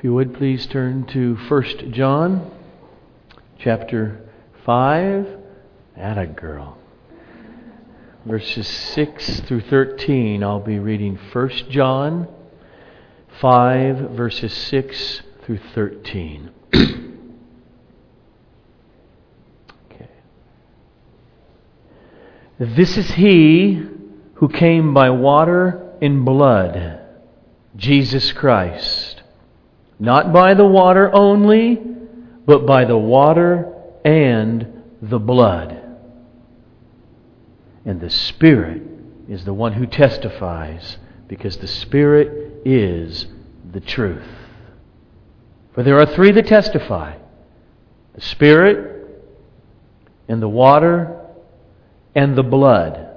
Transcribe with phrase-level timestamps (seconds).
[0.00, 2.50] If you would please turn to 1 John
[3.58, 4.26] chapter
[4.64, 5.26] 5.
[5.94, 6.78] At a girl.
[8.24, 10.42] Verses 6 through 13.
[10.42, 12.28] I'll be reading 1 John
[13.42, 16.50] 5, verses 6 through 13.
[19.92, 20.08] okay.
[22.58, 23.86] This is he
[24.36, 27.00] who came by water and blood,
[27.76, 29.19] Jesus Christ
[30.00, 31.76] not by the water only,
[32.46, 33.72] but by the water
[34.04, 35.76] and the blood.
[37.84, 38.82] And the Spirit
[39.28, 40.96] is the one who testifies,
[41.28, 43.26] because the Spirit is
[43.70, 44.26] the truth.
[45.74, 47.16] For there are three that testify
[48.14, 49.08] the Spirit,
[50.28, 51.20] and the water,
[52.14, 53.08] and the blood.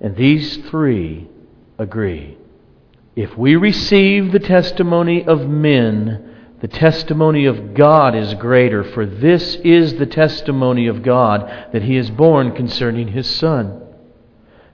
[0.00, 1.28] And these three
[1.78, 2.38] agree.
[3.16, 9.54] If we receive the testimony of men, the testimony of God is greater, for this
[9.56, 13.82] is the testimony of God that He is born concerning His Son.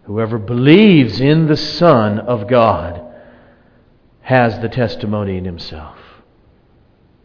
[0.05, 3.11] Whoever believes in the Son of God
[4.23, 5.98] has the testimony in himself.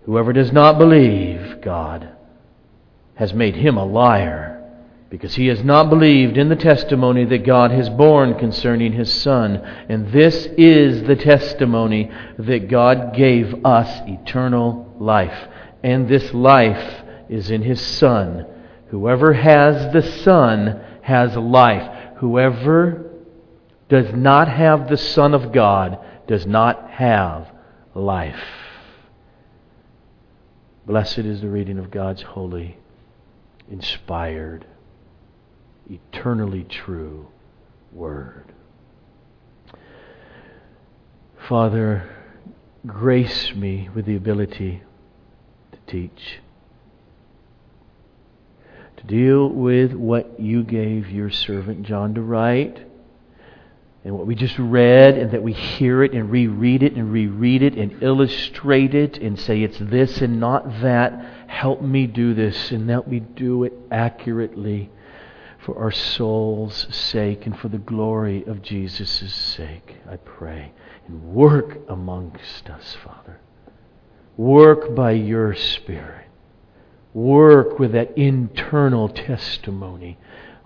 [0.06, 2.10] Whoever does not believe God
[3.16, 4.55] has made him a liar
[5.10, 9.58] because he has not believed in the testimony that God has borne concerning his Son.
[9.88, 15.48] And this is the testimony that God gave us eternal life.
[15.84, 18.48] And this life is in his Son.
[18.90, 22.18] Whoever has the Son has life.
[22.18, 23.12] Whoever
[23.90, 27.48] does not have the Son of God does not have
[27.94, 28.40] life.
[30.88, 32.78] Blessed is the reading of God's holy,
[33.70, 34.66] inspired,
[35.90, 37.28] eternally true
[37.92, 38.52] Word.
[41.48, 42.10] Father,
[42.86, 44.82] grace me with the ability
[45.72, 46.40] to teach,
[48.98, 52.86] to deal with what you gave your servant John to write,
[54.04, 57.64] and what we just read, and that we hear it and reread it and reread
[57.64, 61.26] it and illustrate it and say it's this and not that.
[61.48, 64.90] Help me do this and help me do it accurately
[65.66, 70.72] for our soul's sake and for the glory of Jesus' sake, I pray.
[71.08, 73.40] And work amongst us, Father.
[74.38, 76.28] Work by your Spirit.
[77.16, 80.20] Work with that internal testimony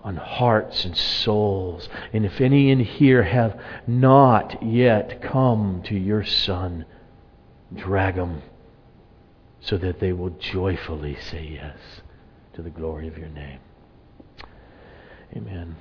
[0.04, 1.88] on hearts and souls.
[2.12, 6.84] And if any in here have not yet come to your Son,
[7.74, 8.42] drag them
[9.60, 11.78] so that they will joyfully say yes
[12.52, 13.60] to the glory of your name.
[15.36, 15.76] Amen.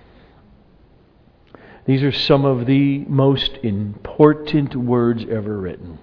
[1.86, 5.98] These are some of the most important words ever written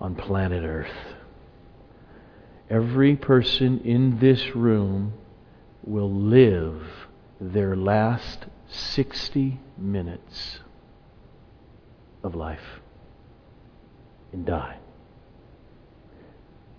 [0.00, 1.14] on planet Earth.
[2.70, 5.14] Every person in this room
[5.84, 6.82] will live
[7.40, 10.60] their last 60 minutes
[12.22, 12.80] of life
[14.32, 14.76] and die.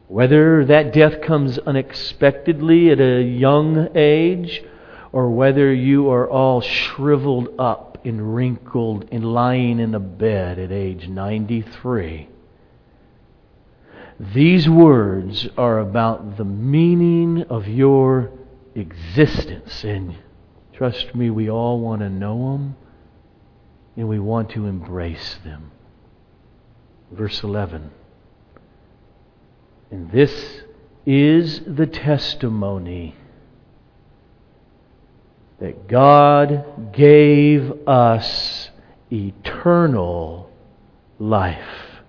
[0.07, 4.63] Whether that death comes unexpectedly at a young age
[5.11, 10.71] or whether you are all shriveled up and wrinkled and lying in a bed at
[10.71, 12.29] age 93.
[14.19, 18.31] These words are about the meaning of your
[18.75, 19.83] existence.
[19.83, 20.15] And
[20.73, 22.75] trust me, we all want to know them
[23.95, 25.71] and we want to embrace them.
[27.11, 27.91] Verse 11.
[29.91, 30.61] And this
[31.05, 33.15] is the testimony
[35.59, 38.69] that God gave us
[39.11, 40.49] eternal
[41.19, 42.01] life.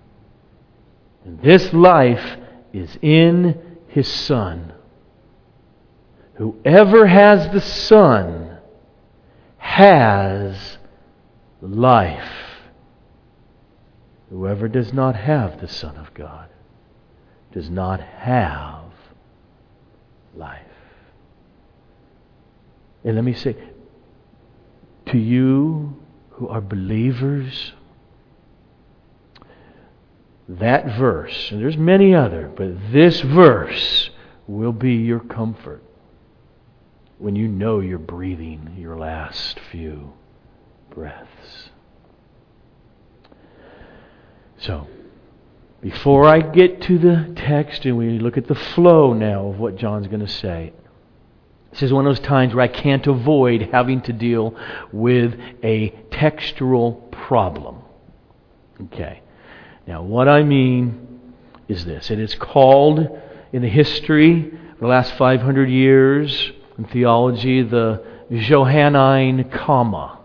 [1.25, 2.37] And this life
[2.73, 4.73] is in His Son.
[6.35, 8.57] Whoever has the Son
[9.57, 10.77] has
[11.61, 12.31] life.
[14.29, 16.47] Whoever does not have the Son of God
[17.51, 18.85] does not have
[20.33, 20.70] life.
[23.03, 23.55] And let me say,
[25.07, 25.99] to you
[26.31, 27.73] who are believers,
[30.47, 34.09] that verse, and there's many other, but this verse
[34.47, 35.83] will be your comfort
[37.17, 40.13] when you know you're breathing your last few
[40.89, 41.69] breaths.
[44.57, 44.87] So,
[45.81, 49.75] before I get to the text and we look at the flow now of what
[49.75, 50.73] John's going to say,
[51.71, 54.55] this is one of those times where I can't avoid having to deal
[54.91, 57.77] with a textual problem.
[58.85, 59.21] Okay.
[59.87, 61.33] Now, what I mean
[61.67, 63.19] is this it is called
[63.53, 70.19] in the history of the last 500 years in theology the Johannine comma.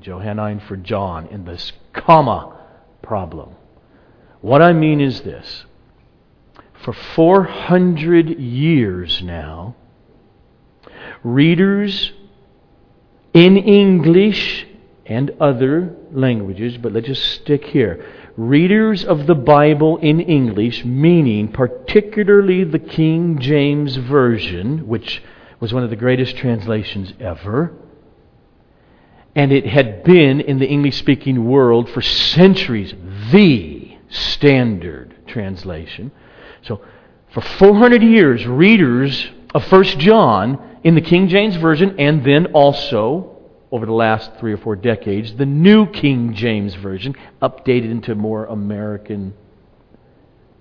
[0.00, 2.58] Johannine for John, in this comma
[3.02, 3.54] problem.
[4.40, 5.64] What I mean is this.
[6.82, 9.76] For 400 years now,
[11.22, 12.12] readers
[13.32, 14.66] in English
[15.06, 18.04] and other languages, but let's just stick here.
[18.36, 25.22] Readers of the Bible in English, meaning particularly the King James Version, which
[25.58, 27.72] was one of the greatest translations ever,
[29.34, 32.94] and it had been in the English speaking world for centuries
[33.30, 36.10] the standard translation.
[36.62, 36.82] So,
[37.32, 43.36] for 400 years, readers of 1 John in the King James Version, and then also
[43.70, 48.46] over the last three or four decades, the New King James Version, updated into more
[48.46, 49.34] American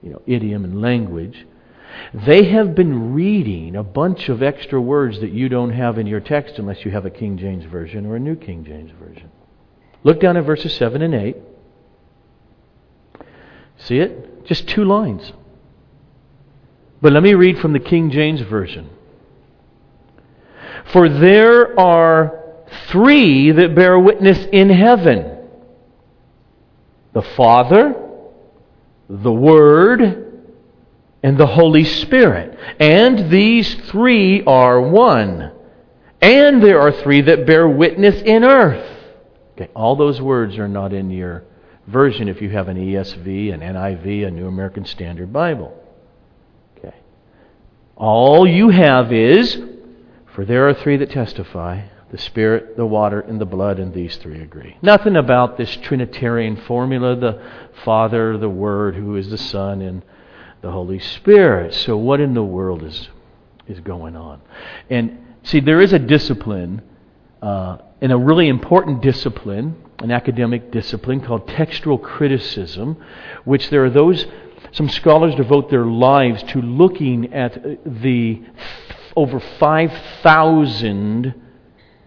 [0.04, 1.46] you know, idiom and language,
[2.14, 6.20] they have been reading a bunch of extra words that you don't have in your
[6.20, 9.32] text unless you have a King James Version or a New King James Version.
[10.04, 11.36] Look down at verses 7 and 8.
[13.80, 14.46] See it?
[14.46, 15.34] Just two lines.
[17.02, 18.90] But let me read from the King James Version.
[20.92, 22.40] For there are
[22.88, 25.38] three that bear witness in heaven
[27.12, 27.96] the Father,
[29.10, 30.30] the Word,
[31.24, 32.58] and the Holy Spirit.
[32.80, 35.52] And these three are one.
[36.22, 38.98] And there are three that bear witness in earth.
[39.54, 41.44] Okay, all those words are not in your
[41.88, 45.76] version if you have an ESV, an NIV, a New American Standard Bible.
[46.78, 46.96] Okay.
[47.96, 49.62] All you have is,
[50.40, 51.82] for there are three that testify
[52.12, 54.78] the Spirit, the water, and the blood, and these three agree.
[54.82, 57.44] Nothing about this Trinitarian formula the
[57.84, 60.02] Father, the Word, who is the Son, and
[60.62, 61.74] the Holy Spirit.
[61.74, 63.10] So, what in the world is,
[63.68, 64.40] is going on?
[64.90, 66.84] And see, there is a discipline,
[67.42, 72.96] uh, and a really important discipline, an academic discipline called textual criticism,
[73.44, 74.26] which there are those,
[74.72, 78.42] some scholars devote their lives to looking at the
[79.20, 81.34] over 5,000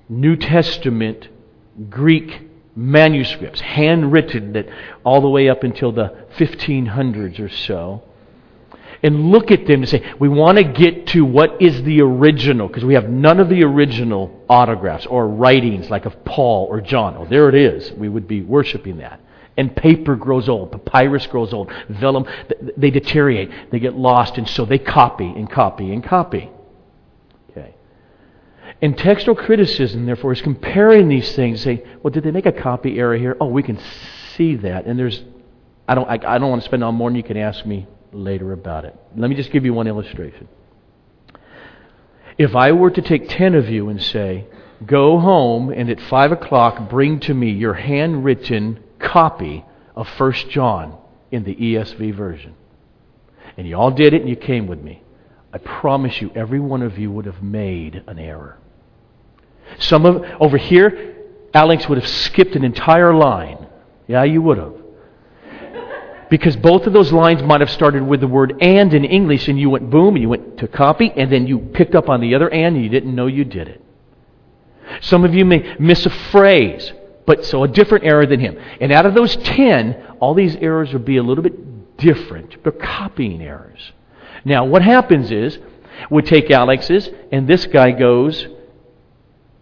[0.09, 1.29] New Testament
[1.91, 2.41] Greek
[2.75, 4.67] manuscripts, handwritten that
[5.05, 8.03] all the way up until the 1500s or so
[9.03, 12.69] and look at them and say, we want to get to what is the original,
[12.69, 17.17] because we have none of the original autographs or writings like of Paul or John.
[17.19, 17.93] Oh, there it is.
[17.93, 19.21] We would be worshiping that.
[19.57, 22.27] And paper grows old, papyrus grows old, vellum,
[22.77, 26.49] they deteriorate, they get lost, and so they copy and copy and copy.
[28.83, 32.99] And textual criticism, therefore, is comparing these things, saying, well, did they make a copy
[32.99, 33.37] error here?
[33.41, 33.79] Oh, we can
[34.37, 34.87] see that.
[34.87, 35.23] And there's,
[35.87, 37.19] I don't, I, I don't want to spend all morning.
[37.19, 38.97] You can ask me later about it.
[39.17, 40.49] Let me just give you one illustration.
[42.37, 44.47] If I were to take 10 of you and say,
[44.85, 49.65] Go home and at 5 o'clock bring to me your handwritten copy
[49.95, 50.99] of 1 John
[51.31, 52.55] in the ESV version,
[53.57, 55.03] and you all did it and you came with me,
[55.53, 58.59] I promise you, every one of you would have made an error.
[59.79, 61.17] Some of over here,
[61.55, 63.67] Alex would have skipped an entire line.
[64.07, 64.75] Yeah, you would have.
[66.31, 69.61] Because both of those lines might have started with the word and in English, and
[69.61, 72.35] you went boom, and you went to copy, and then you picked up on the
[72.35, 73.85] other and, and you didn't know you did it.
[75.01, 76.93] Some of you may miss a phrase,
[77.27, 78.59] but so a different error than him.
[78.81, 82.63] And out of those ten, all these errors would be a little bit different.
[82.63, 83.93] They're copying errors.
[84.45, 85.59] Now, what happens is,
[86.11, 88.47] we take Alex's, and this guy goes,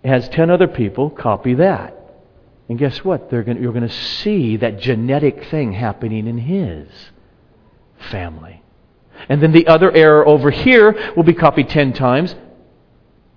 [0.05, 1.97] has ten other people copy that.
[2.69, 3.31] And guess what?
[3.31, 6.89] Gonna, you're going to see that genetic thing happening in his
[8.11, 8.63] family.
[9.29, 12.35] And then the other error over here will be copied 10 times.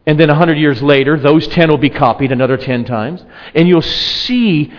[0.05, 3.25] And then 100 years later, those 10 will be copied another 10 times.
[3.55, 4.71] And you'll see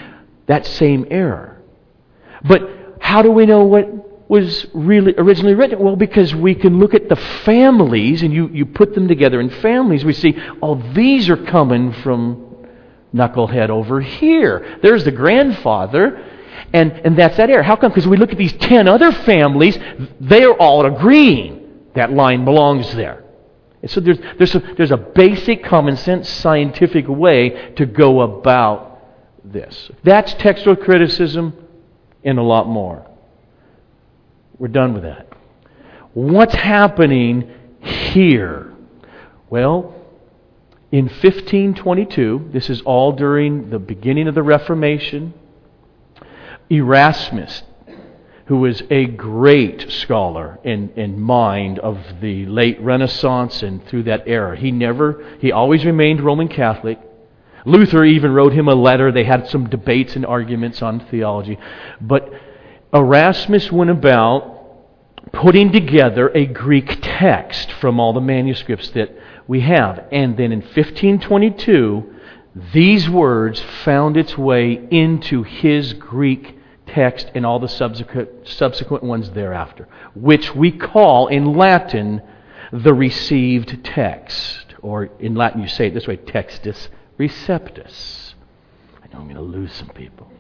[0.47, 1.61] that same error.
[2.45, 3.89] But how do we know what
[4.29, 5.79] was really originally written?
[5.79, 9.51] Well, because we can look at the families and you, you put them together in
[9.51, 10.05] families.
[10.05, 12.67] We see, oh, these are coming from
[13.13, 14.79] knucklehead over here.
[14.83, 16.27] There's the grandfather,
[16.73, 17.63] and, and that's that error.
[17.63, 17.91] How come?
[17.91, 19.79] Because we look at these ten other families,
[20.21, 23.23] they're all agreeing that line belongs there.
[23.83, 29.03] And so there's, there's, a, there's a basic common sense scientific way to go about
[29.45, 29.91] this.
[30.03, 31.53] That's textual criticism
[32.25, 33.07] and a lot more.
[34.59, 35.29] We're done with that.
[36.13, 38.73] What's happening here?
[39.51, 39.95] Well,
[40.93, 45.35] in 1522, this is all during the beginning of the Reformation,
[46.71, 47.65] Erasmus,
[48.47, 54.23] who was a great scholar in, in mind of the late Renaissance and through that
[54.27, 54.57] era.
[54.57, 57.01] He never, he always remained Roman Catholic.
[57.65, 59.11] Luther even wrote him a letter.
[59.11, 61.59] They had some debates and arguments on theology.
[62.01, 62.31] But
[62.95, 64.55] Erasmus went about
[65.33, 69.11] putting together a Greek text from all the manuscripts that
[69.49, 70.07] we have.
[70.13, 72.15] And then in 1522,
[72.73, 79.31] these words found its way into his Greek text and all the subsequent, subsequent ones
[79.31, 82.23] thereafter, which we call in Latin
[82.73, 84.75] the received text.
[84.83, 88.35] Or in Latin, you say it this way textus receptus.
[89.03, 90.31] I know I'm going to lose some people.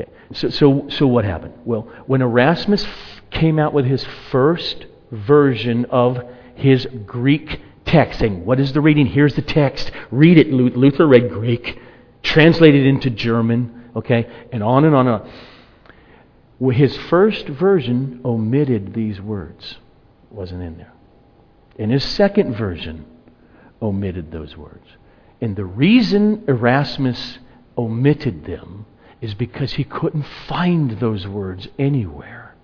[0.00, 1.54] Okay, so, so, so what happened?
[1.64, 2.86] Well, when Erasmus
[3.30, 6.22] came out with his first version of
[6.54, 9.06] his Greek text, saying, What is the reading?
[9.06, 9.90] Here's the text.
[10.10, 10.52] Read it.
[10.52, 11.78] Luther read Greek,
[12.22, 15.22] translated into German, okay, and on and on and
[16.60, 16.72] on.
[16.72, 19.76] His first version omitted these words,
[20.30, 20.92] wasn't in there.
[21.76, 23.06] In his second version,
[23.80, 24.86] omitted those words.
[25.40, 27.38] And the reason Erasmus
[27.78, 28.84] omitted them
[29.20, 32.54] is because he couldn't find those words anywhere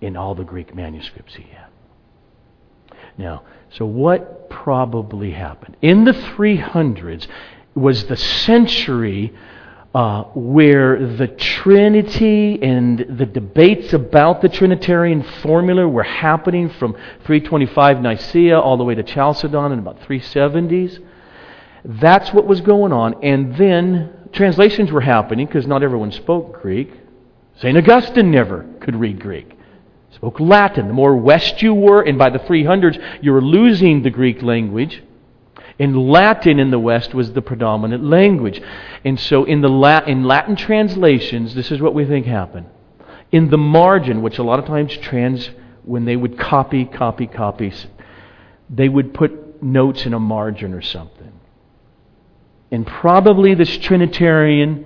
[0.00, 1.66] in all the Greek manuscripts he had.
[3.18, 5.76] Now, so what probably happened?
[5.82, 7.26] In the 300s
[7.74, 9.34] was the century
[9.94, 16.92] uh, where the Trinity and the debates about the Trinitarian formula were happening from
[17.24, 21.02] 325 Nicaea all the way to Chalcedon in about 370s.
[21.84, 23.24] That's what was going on.
[23.24, 26.92] And then translations were happening because not everyone spoke Greek.
[27.56, 27.76] St.
[27.76, 29.56] Augustine never could read Greek.
[30.14, 30.88] Spoke Latin.
[30.88, 35.02] The more west you were, and by the 300s, you were losing the Greek language.
[35.78, 38.62] And Latin in the West was the predominant language.
[39.04, 42.66] And so in, the La- in Latin translations, this is what we think happened.
[43.30, 45.50] In the margin, which a lot of times trans,
[45.84, 47.86] when they would copy, copy, copies,
[48.70, 51.32] they would put notes in a margin or something.
[52.76, 54.84] And probably this Trinitarian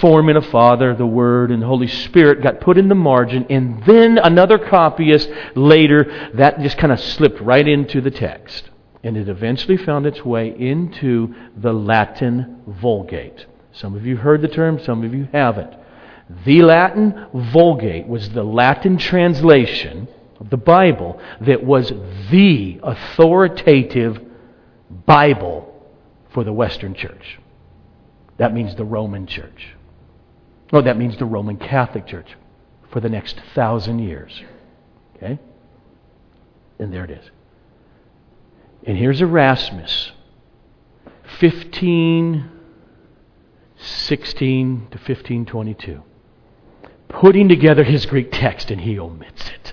[0.00, 3.46] form in a Father, the Word, and the Holy Spirit got put in the margin,
[3.48, 8.70] and then another copyist later, that just kind of slipped right into the text.
[9.04, 13.46] And it eventually found its way into the Latin Vulgate.
[13.70, 15.72] Some of you heard the term, some of you haven't.
[16.44, 20.08] The Latin Vulgate was the Latin translation
[20.40, 21.92] of the Bible that was
[22.32, 24.20] the authoritative
[25.06, 25.67] Bible
[26.38, 27.40] for the Western Church.
[28.36, 29.74] That means the Roman Church.
[30.72, 32.28] No, that means the Roman Catholic Church
[32.92, 34.44] for the next thousand years.
[35.16, 35.40] Okay?
[36.78, 37.28] And there it is.
[38.86, 40.12] And here's Erasmus,
[41.40, 42.48] 15,
[43.76, 46.04] 16 to 1522,
[47.08, 49.72] putting together his Greek text, and he omits it.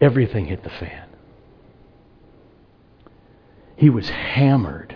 [0.00, 1.03] Everything hit the fan.
[3.76, 4.94] He was hammered,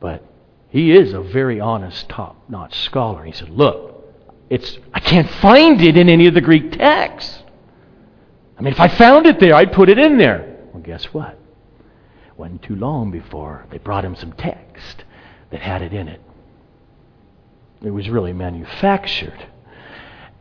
[0.00, 0.22] but
[0.68, 3.24] he is a very honest, top notch scholar.
[3.24, 4.04] He said, Look,
[4.50, 7.42] it's, I can't find it in any of the Greek texts.
[8.58, 10.56] I mean, if I found it there, I'd put it in there.
[10.72, 11.38] Well, guess what?
[12.26, 15.04] It wasn't too long before they brought him some text
[15.50, 16.20] that had it in it.
[17.82, 19.46] It was really manufactured.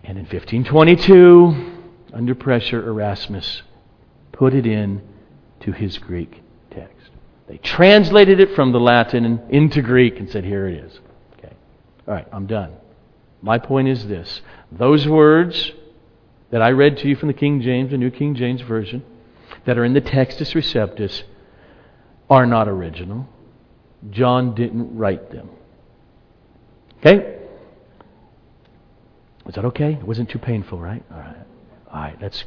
[0.03, 1.83] And in 1522,
[2.13, 3.61] under pressure, Erasmus
[4.31, 5.01] put it in
[5.61, 6.41] to his Greek.
[7.47, 10.99] They translated it from the Latin into Greek and said, here it is.
[11.37, 11.53] Okay.
[12.07, 12.73] All right, I'm done.
[13.41, 15.71] My point is this those words
[16.49, 19.03] that I read to you from the King James, the New King James Version,
[19.65, 21.23] that are in the Textus Receptus
[22.29, 23.27] are not original.
[24.09, 25.49] John didn't write them.
[26.99, 27.37] Okay?
[29.45, 29.93] Was that okay?
[29.93, 31.03] It wasn't too painful, right?
[31.11, 31.37] All right.
[31.91, 32.43] All right, let's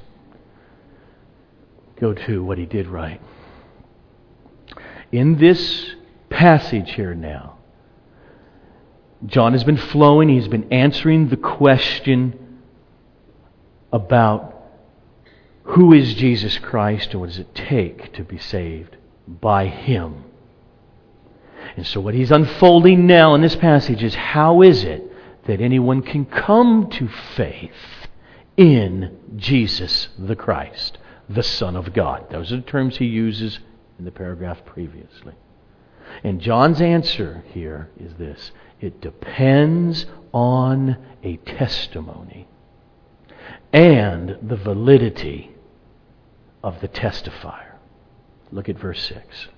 [1.99, 3.21] go to what he did write.
[5.13, 5.95] In this
[6.29, 7.57] passage here now,
[9.27, 12.61] John has been flowing, he's been answering the question
[13.93, 14.57] about
[15.65, 20.25] who is Jesus Christ and what does it take to be saved by Him?
[21.77, 25.05] And so, what he's unfolding now in this passage is how is it
[25.47, 28.09] that anyone can come to faith
[28.57, 30.99] in Jesus the Christ,
[31.29, 32.27] the Son of God?
[32.31, 33.61] Those are the terms he uses
[34.01, 35.35] in the paragraph previously.
[36.25, 42.49] And John's answer here is this it depends on a testimony
[43.75, 45.55] and the validity
[46.65, 47.75] of the testifier.
[48.51, 49.49] Look at verse 6.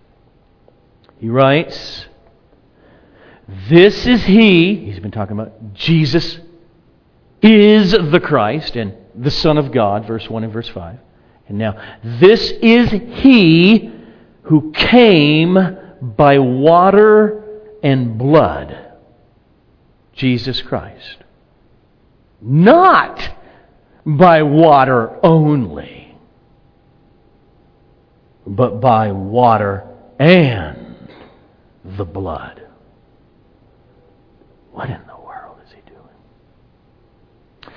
[1.18, 2.06] He writes,
[3.70, 6.40] This is he, he's been talking about Jesus
[7.40, 10.98] is the Christ and the Son of God, verse 1 and verse 5.
[11.48, 13.91] And now, this is he
[14.42, 15.56] who came
[16.00, 17.44] by water
[17.82, 18.92] and blood,
[20.12, 21.18] Jesus Christ.
[22.40, 23.36] Not
[24.04, 26.16] by water only,
[28.46, 29.86] but by water
[30.18, 31.08] and
[31.84, 32.62] the blood.
[34.72, 37.74] What in the world is he doing?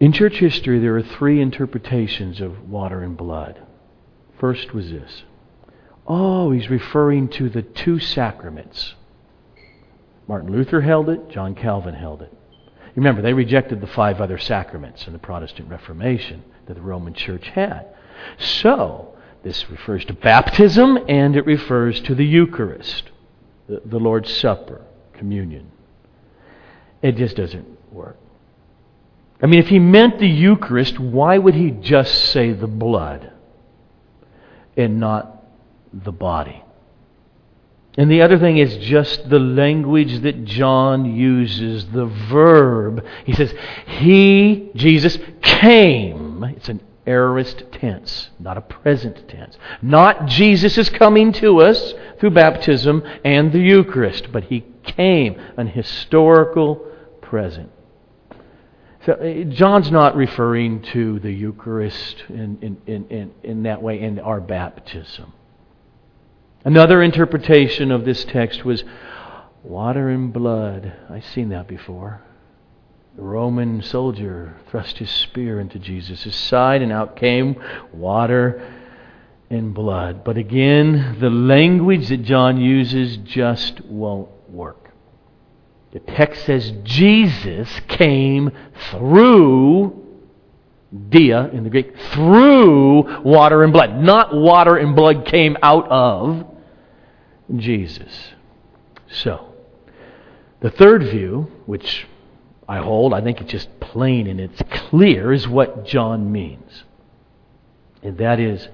[0.00, 3.60] In church history, there are three interpretations of water and blood.
[4.38, 5.22] First was this
[6.06, 8.94] Oh, he's referring to the two sacraments.
[10.26, 12.32] Martin Luther held it, John Calvin held it.
[12.96, 17.48] Remember, they rejected the five other sacraments in the Protestant Reformation that the Roman Church
[17.48, 17.86] had.
[18.38, 23.10] So, this refers to baptism and it refers to the Eucharist,
[23.68, 25.70] the, the Lord's Supper, communion.
[27.02, 28.16] It just doesn't work.
[29.40, 33.32] I mean, if he meant the Eucharist, why would he just say the blood
[34.78, 35.44] and not
[35.92, 36.62] the body?
[37.98, 43.04] And the other thing is just the language that John uses, the verb.
[43.24, 43.52] He says,
[43.86, 46.44] He, Jesus, came.
[46.44, 49.58] It's an aorist tense, not a present tense.
[49.82, 55.66] Not Jesus is coming to us through baptism and the Eucharist, but He came, an
[55.66, 56.76] historical
[57.20, 57.72] present.
[59.08, 64.02] So uh, John's not referring to the Eucharist in, in, in, in, in that way
[64.02, 65.32] in our baptism.
[66.62, 68.84] Another interpretation of this text was
[69.62, 70.92] water and blood.
[71.08, 72.20] I've seen that before.
[73.16, 77.56] The Roman soldier thrust his spear into Jesus' side, and out came
[77.94, 78.62] water
[79.48, 80.22] and blood.
[80.22, 84.87] But again, the language that John uses just won't work.
[85.92, 88.50] The text says Jesus came
[88.90, 90.04] through
[91.08, 93.98] dia in the Greek, through water and blood.
[94.00, 96.46] Not water and blood came out of
[97.56, 98.32] Jesus.
[99.10, 99.52] So,
[100.60, 102.06] the third view, which
[102.68, 106.84] I hold, I think it's just plain and it's clear, is what John means.
[108.02, 108.68] And that is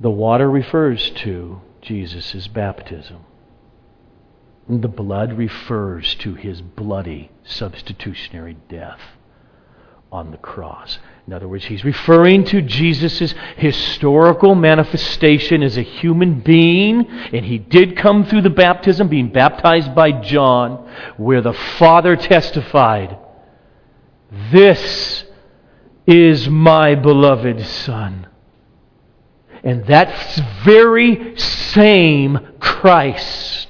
[0.00, 3.24] the water refers to Jesus' baptism.
[4.68, 9.00] The blood refers to his bloody substitutionary death
[10.10, 10.98] on the cross.
[11.26, 17.58] In other words, he's referring to Jesus' historical manifestation as a human being, and he
[17.58, 23.18] did come through the baptism, being baptized by John, where the Father testified,
[24.50, 25.24] This
[26.06, 28.26] is my beloved Son.
[29.62, 30.12] And that
[30.64, 33.65] very same Christ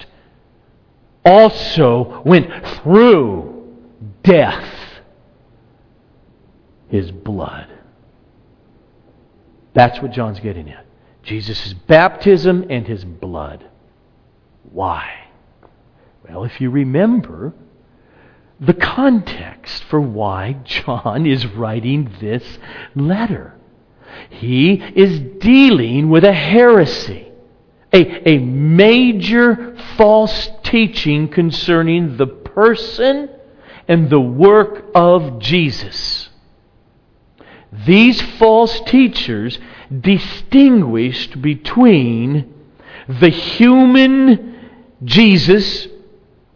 [1.27, 3.77] also went through
[4.23, 4.73] death
[6.89, 7.67] his blood.
[9.75, 10.87] That's what John's getting at.
[11.23, 13.67] Jesus' baptism and his blood.
[14.71, 15.27] Why?
[16.27, 17.53] Well, if you remember
[18.59, 22.59] the context for why John is writing this
[22.95, 23.55] letter,
[24.31, 27.26] he is dealing with a heresy,
[27.93, 33.31] a, a major false teaching concerning the person
[33.89, 36.29] and the work of Jesus.
[37.87, 39.59] These false teachers
[40.01, 42.53] distinguished between
[43.09, 44.59] the human
[45.05, 45.87] Jesus,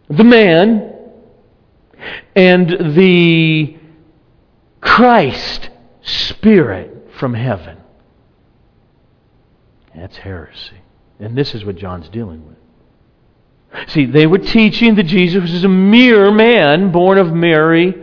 [0.09, 0.93] the man,
[2.35, 3.77] and the
[4.81, 5.69] Christ
[6.01, 7.77] Spirit from heaven.
[9.95, 10.80] That's heresy.
[11.21, 12.57] And this is what John's dealing with.
[13.89, 17.95] See, they were teaching that Jesus was a mere man born of Mary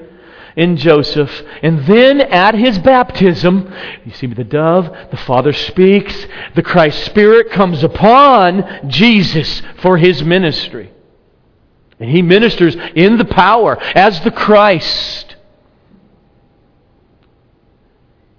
[0.57, 1.31] and Joseph.
[1.63, 3.73] And then at his baptism,
[4.05, 10.23] you see the dove, the Father speaks, the Christ Spirit comes upon Jesus for his
[10.23, 10.93] ministry.
[12.01, 15.37] And he ministers in the power as the Christ.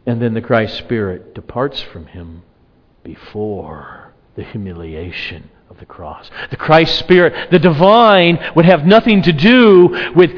[0.05, 2.43] And then the Christ Spirit departs from him
[3.03, 3.98] before
[4.39, 6.31] the humiliation of the cross.
[6.49, 10.31] The Christ Spirit, the divine, would have nothing to do with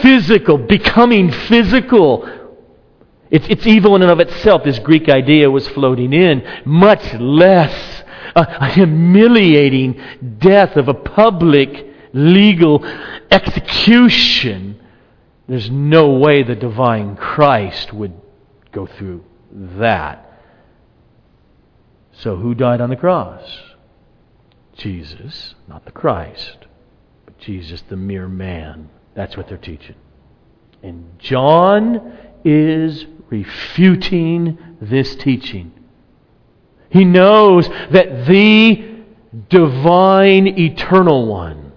[0.00, 2.26] physical, becoming physical.
[3.30, 4.64] It's, it's evil in and of itself.
[4.64, 8.02] This Greek idea was floating in, much less
[8.34, 10.00] a, a humiliating
[10.38, 12.82] death of a public legal
[13.30, 14.80] execution.
[15.46, 18.14] There's no way the divine Christ would
[18.72, 19.24] go through
[19.78, 20.31] that.
[22.22, 23.42] So, who died on the cross?
[24.76, 26.56] Jesus, not the Christ,
[27.24, 28.90] but Jesus, the mere man.
[29.16, 29.96] That's what they're teaching.
[30.84, 35.72] And John is refuting this teaching.
[36.90, 39.02] He knows that the
[39.48, 41.72] divine eternal one,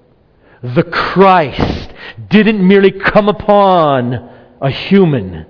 [0.61, 1.91] the Christ,
[2.29, 4.29] didn't merely come upon
[4.61, 5.47] a human,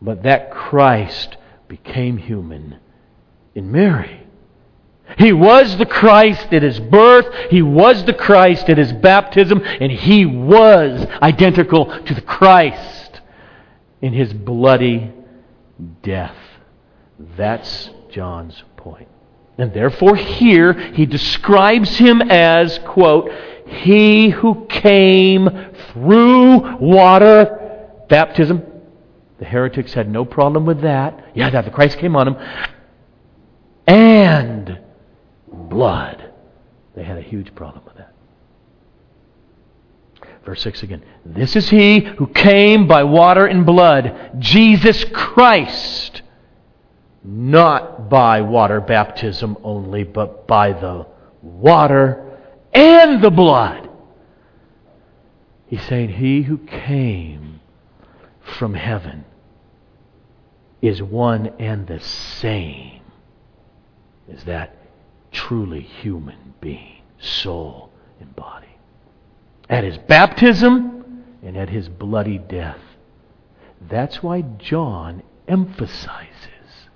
[0.00, 2.78] but that Christ became human
[3.58, 4.24] in Mary.
[5.18, 9.90] He was the Christ at his birth, he was the Christ at his baptism, and
[9.90, 13.20] he was identical to the Christ
[14.00, 15.12] in his bloody
[16.02, 16.36] death.
[17.36, 19.08] That's John's point.
[19.58, 23.32] And therefore, here he describes him as, quote,
[23.66, 25.48] he who came
[25.92, 28.62] through water baptism.
[29.40, 31.32] The heretics had no problem with that.
[31.34, 32.36] Yeah, that the Christ came on him.
[33.88, 34.78] And
[35.50, 36.30] blood.
[36.94, 38.12] They had a huge problem with that.
[40.44, 41.02] Verse 6 again.
[41.24, 46.22] This is he who came by water and blood, Jesus Christ.
[47.24, 51.06] Not by water baptism only, but by the
[51.42, 52.38] water
[52.72, 53.88] and the blood.
[55.66, 57.60] He's saying, He who came
[58.40, 59.24] from heaven
[60.80, 62.97] is one and the same
[64.32, 64.76] as that
[65.32, 68.76] truly human being, soul and body.
[69.68, 72.80] At his baptism and at his bloody death.
[73.80, 76.88] That's why John emphasizes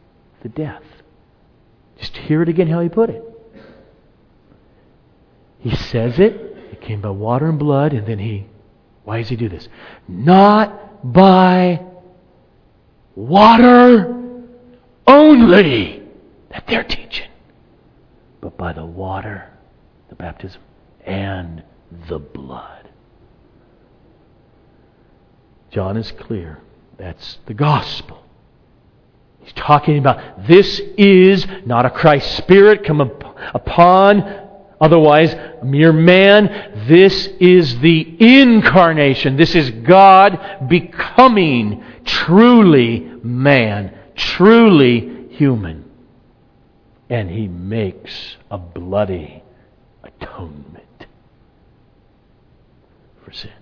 [0.43, 0.83] the death.
[1.99, 3.23] Just hear it again how he put it.
[5.61, 6.33] He says it,
[6.73, 8.47] it came by water and blood, and then he,
[9.05, 9.69] why does he do this?
[10.09, 11.85] Not by
[13.15, 14.43] water
[15.07, 16.02] only
[16.53, 17.29] that they're teaching
[18.43, 19.49] but by the water,
[20.11, 20.61] the baptism,
[21.07, 21.63] and
[22.09, 22.91] the blood.
[25.71, 26.59] John is clear.
[26.99, 28.23] That's the gospel.
[29.41, 34.23] He's talking about this is not a Christ spirit come upon
[34.81, 36.87] otherwise a mere man.
[36.89, 39.37] This is the incarnation.
[39.37, 45.92] This is God becoming truly man, truly human
[47.13, 49.43] and he makes a bloody
[50.03, 51.07] atonement
[53.23, 53.53] for sin.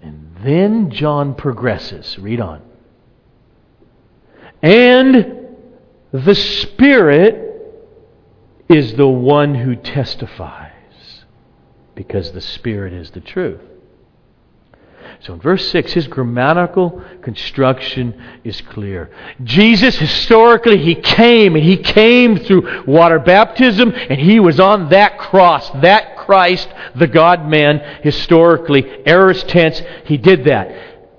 [0.00, 2.18] And then John progresses.
[2.18, 2.62] Read on.
[4.62, 5.56] And
[6.10, 7.52] the Spirit
[8.70, 10.72] is the one who testifies,
[11.94, 13.60] because the Spirit is the truth.
[15.24, 19.10] So in verse 6, his grammatical construction is clear.
[19.42, 25.18] Jesus, historically, he came, and he came through water baptism, and he was on that
[25.18, 30.68] cross, that Christ, the God man, historically, aorist tense, he did that.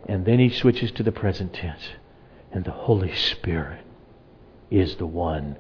[0.08, 1.82] And then he switches to the present tense.
[2.52, 3.84] And the Holy Spirit
[4.70, 5.58] is the one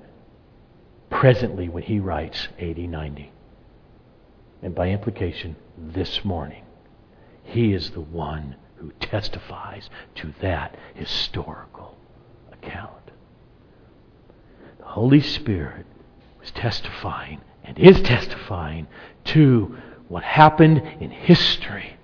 [1.09, 3.31] presently when he writes 80 90.
[4.61, 6.64] And by implication, this morning.
[7.45, 11.95] He is the one who testifies to that historical
[12.51, 13.11] account.
[14.79, 15.85] The Holy Spirit
[16.39, 18.87] was testifying and is testifying
[19.25, 19.77] to
[20.07, 21.97] what happened in history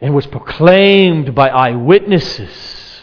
[0.00, 3.00] and was proclaimed by eyewitnesses.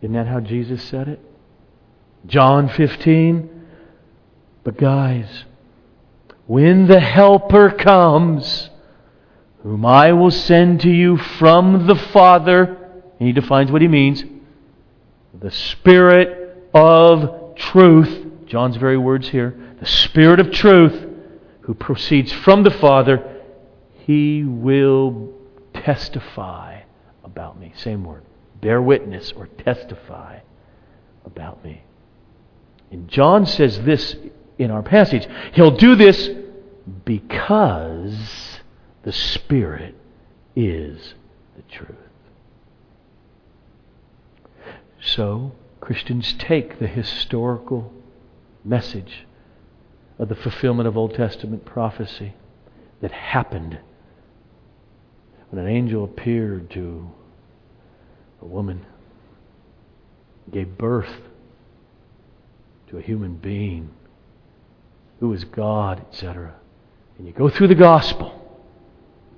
[0.00, 1.20] Isn't that how Jesus said it?
[2.26, 3.66] John 15.
[4.64, 5.44] But, guys,
[6.46, 8.70] when the Helper comes,
[9.62, 12.64] whom I will send to you from the Father,
[13.18, 14.24] and he defines what he means
[15.38, 21.06] the Spirit of truth, John's very words here, the Spirit of truth,
[21.60, 23.42] who proceeds from the Father,
[24.06, 25.32] he will
[25.74, 26.80] testify
[27.24, 27.72] about me.
[27.76, 28.22] Same word.
[28.60, 30.38] Bear witness or testify
[31.24, 31.82] about me.
[32.90, 34.16] And John says this
[34.58, 35.26] in our passage.
[35.52, 36.30] He'll do this
[37.04, 38.58] because
[39.02, 39.94] the Spirit
[40.54, 41.14] is
[41.56, 41.96] the truth.
[45.00, 47.92] So, Christians take the historical
[48.64, 49.26] message
[50.18, 52.34] of the fulfillment of Old Testament prophecy
[53.00, 53.78] that happened
[55.50, 57.08] when an angel appeared to
[58.42, 58.84] a woman,
[60.50, 61.20] gave birth
[62.88, 63.90] to a human being
[65.20, 66.54] who is God, etc.
[67.18, 68.32] And you go through the gospel.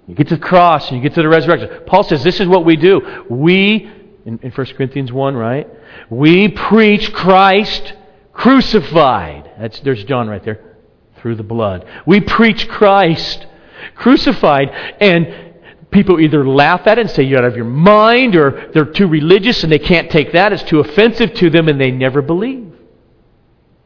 [0.06, 1.82] You get to the cross and you get to the resurrection.
[1.86, 3.24] Paul says this is what we do.
[3.28, 3.90] We,
[4.24, 5.68] in, in 1 Corinthians 1, right?
[6.08, 7.92] We preach Christ
[8.32, 9.50] crucified.
[9.58, 10.76] That's, there's John right there.
[11.16, 11.84] Through the blood.
[12.06, 13.46] We preach Christ
[13.96, 14.70] crucified.
[15.00, 15.48] And
[15.90, 19.08] people either laugh at it and say you're out of your mind, or they're too
[19.08, 20.52] religious and they can't take that.
[20.52, 22.72] It's too offensive to them and they never believe.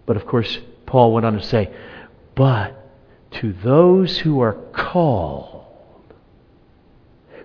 [0.07, 0.59] But of course,
[0.93, 1.73] Paul went on to say,
[2.35, 2.77] But
[3.41, 5.65] to those who are called,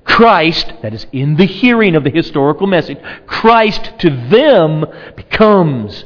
[0.04, 4.84] Christ, that is in the hearing of the historical message, Christ to them
[5.16, 6.04] becomes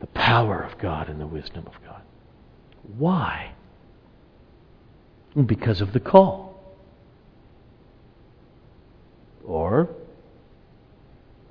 [0.00, 2.02] the power of God and the wisdom of God.
[2.98, 3.54] Why?
[5.46, 6.62] Because of the call.
[9.46, 9.88] Or,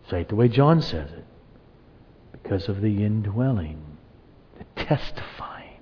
[0.08, 1.26] say it the way John says it,
[2.32, 3.89] because of the indwelling,
[4.80, 5.80] testifying,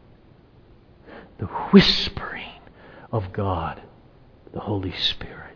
[1.37, 2.61] the whispering
[3.11, 3.81] of God,
[4.53, 5.55] the Holy Spirit,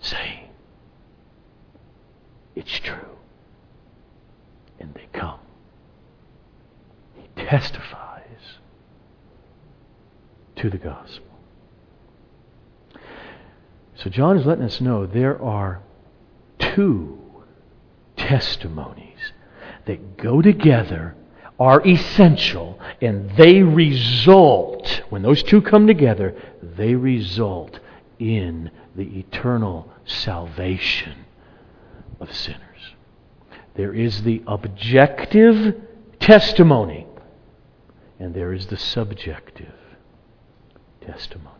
[0.00, 0.48] saying,
[2.54, 3.16] It's true.
[4.80, 5.40] And they come.
[7.14, 8.58] He testifies
[10.56, 11.26] to the gospel.
[13.96, 15.82] So John is letting us know there are
[16.58, 17.18] two
[18.16, 19.32] testimonies
[19.86, 21.14] that go together,
[21.58, 27.80] are essential, and they result, when those two come together, they result
[28.18, 31.24] in the eternal salvation
[32.20, 32.62] of sinners.
[33.74, 35.80] There is the objective
[36.20, 37.06] testimony,
[38.18, 39.74] and there is the subjective
[41.00, 41.54] testimony.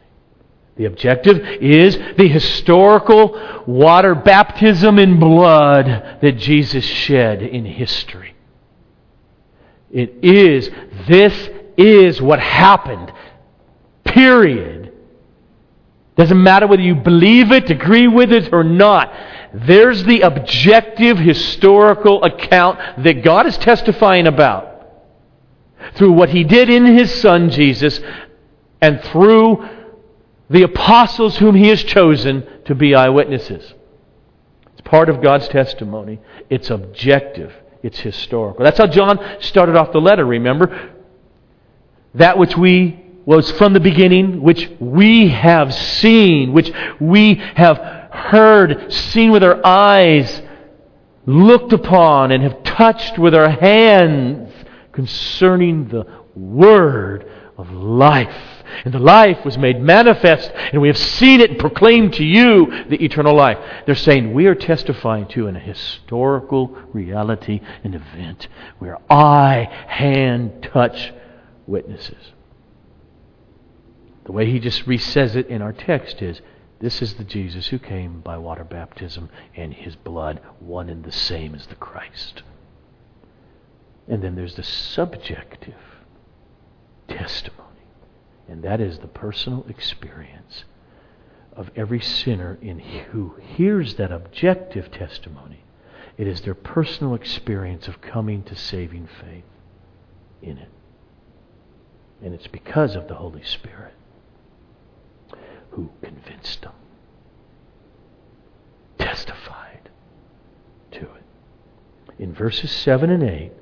[0.77, 8.35] The objective is the historical water baptism in blood that Jesus shed in history.
[9.91, 10.71] It is,
[11.07, 13.13] this is what happened.
[14.05, 14.93] Period.
[16.17, 19.13] Doesn't matter whether you believe it, agree with it, or not.
[19.55, 24.67] There's the objective historical account that God is testifying about
[25.95, 28.01] through what He did in His Son Jesus
[28.81, 29.67] and through
[30.51, 33.75] the apostles whom he has chosen to be eyewitnesses.
[34.73, 36.21] It's part of God's testimony.
[36.49, 37.53] It's objective.
[37.83, 38.65] It's historical.
[38.65, 40.93] That's how John started off the letter, remember?
[42.15, 47.77] That which we was from the beginning, which we have seen, which we have
[48.11, 50.43] heard, seen with our eyes,
[51.27, 54.51] looked upon, and have touched with our hands
[54.93, 58.58] concerning the word of life.
[58.85, 62.85] And the life was made manifest, and we have seen it and proclaimed to you
[62.89, 63.59] the eternal life.
[63.87, 68.49] They're saying we are testifying to an historical reality, an event.
[68.81, 71.13] We're eye, hand, touch
[71.67, 72.33] witnesses.
[74.25, 76.41] The way he just resays it in our text is
[76.81, 81.13] this is the Jesus who came by water baptism, and his blood one and the
[81.13, 82.43] same as the Christ.
[84.07, 85.75] And then there's the subjective
[87.09, 87.68] testimony.
[88.49, 90.65] And that is the personal experience
[91.53, 95.65] of every sinner in who hears that objective testimony.
[96.17, 99.45] It is their personal experience of coming to saving faith
[100.43, 100.71] in it.
[102.23, 103.95] And it's because of the Holy Spirit
[105.71, 106.73] who convinced them,
[108.99, 109.91] testified
[110.93, 111.23] to it.
[112.19, 113.53] In verses 7 and 8,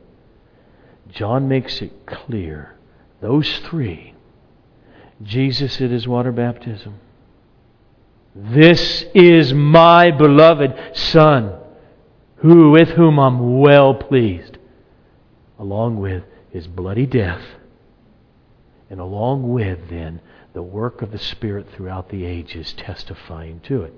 [1.10, 2.76] John makes it clear
[3.20, 4.14] those three
[5.22, 7.00] Jesus at his water baptism.
[8.34, 11.54] This is my beloved Son,
[12.36, 14.58] who with whom I'm well pleased,
[15.58, 17.42] along with his bloody death,
[18.90, 20.20] and along with then
[20.52, 23.94] the work of the Spirit throughout the ages testifying to it.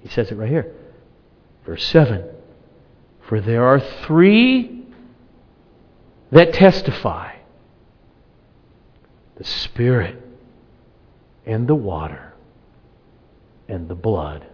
[0.00, 0.74] He says it right here.
[1.64, 2.24] Verse 7
[3.28, 4.84] For there are three
[6.30, 7.36] that testify
[9.40, 10.22] the Spirit
[11.46, 12.34] and the water
[13.68, 14.46] and the blood.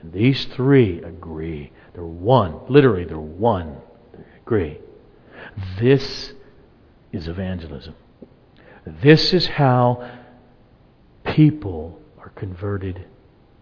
[0.00, 1.72] And these three agree.
[1.92, 2.60] They're one.
[2.68, 3.78] Literally, they're one.
[4.12, 4.78] They agree.
[5.80, 6.32] This
[7.10, 7.96] is evangelism.
[8.86, 10.08] This is how
[11.24, 13.06] people are converted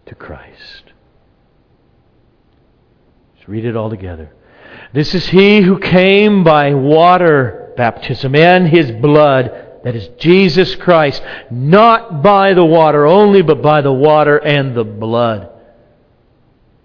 [0.05, 0.93] to Christ.
[3.35, 4.31] Let's read it all together.
[4.93, 11.21] This is he who came by water baptism and his blood that is Jesus Christ,
[11.49, 15.49] not by the water only, but by the water and the blood.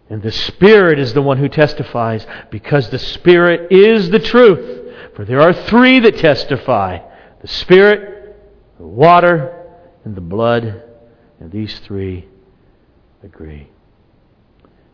[0.08, 4.92] And the Spirit is the one who testifies, because the Spirit is the truth.
[5.16, 6.98] For there are three that testify
[7.40, 8.36] the Spirit,
[8.78, 9.66] the water,
[10.04, 10.82] and the blood.
[11.40, 12.28] And these three
[13.22, 13.68] agree.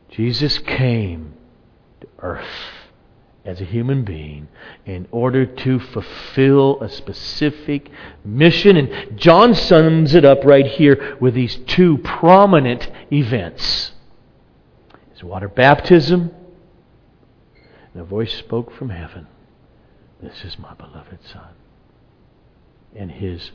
[0.09, 1.35] Jesus came
[2.01, 2.80] to earth
[3.45, 4.49] as a human being
[4.85, 7.91] in order to fulfill a specific
[8.25, 8.77] mission.
[8.77, 13.93] And John sums it up right here with these two prominent events
[15.21, 16.31] his water baptism,
[17.93, 19.27] and a voice spoke from heaven
[20.23, 21.49] This is my beloved Son.
[22.97, 23.51] And his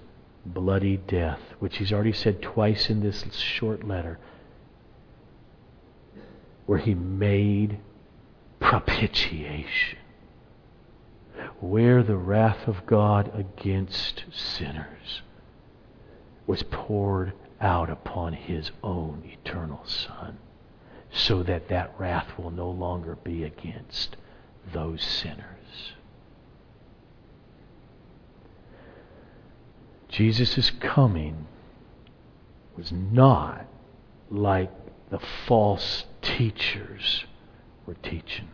[0.45, 4.19] bloody death, which he's already said twice in this short letter,
[6.67, 7.79] where he made
[8.59, 9.99] propitiation,
[11.59, 15.21] where the wrath of God against sinners
[16.47, 20.37] was poured out upon his own eternal Son,
[21.11, 24.17] so that that wrath will no longer be against
[24.73, 25.93] those sinners.
[30.09, 31.45] Jesus' coming
[32.77, 33.65] was not
[34.29, 34.71] like
[35.09, 37.25] the false teachers
[37.85, 38.47] were teaching,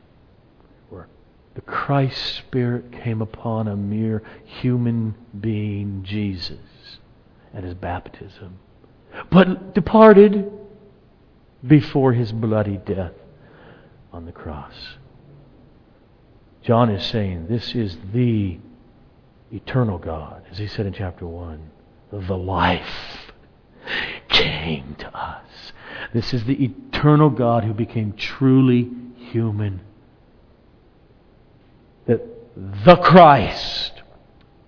[0.90, 1.08] where
[1.56, 6.60] the Christ Spirit came upon a mere human being, Jesus,
[7.54, 8.60] at his baptism,
[9.30, 10.52] but departed
[11.66, 13.14] before his bloody death
[14.14, 14.74] on the cross.
[16.62, 18.60] John is saying this is the
[19.52, 21.72] eternal God, as he said in chapter 1.
[22.12, 23.32] The life
[24.30, 25.72] came to us.
[26.14, 28.90] This is the eternal God who became truly
[29.32, 29.82] human.
[32.06, 32.22] That
[32.86, 34.02] the Christ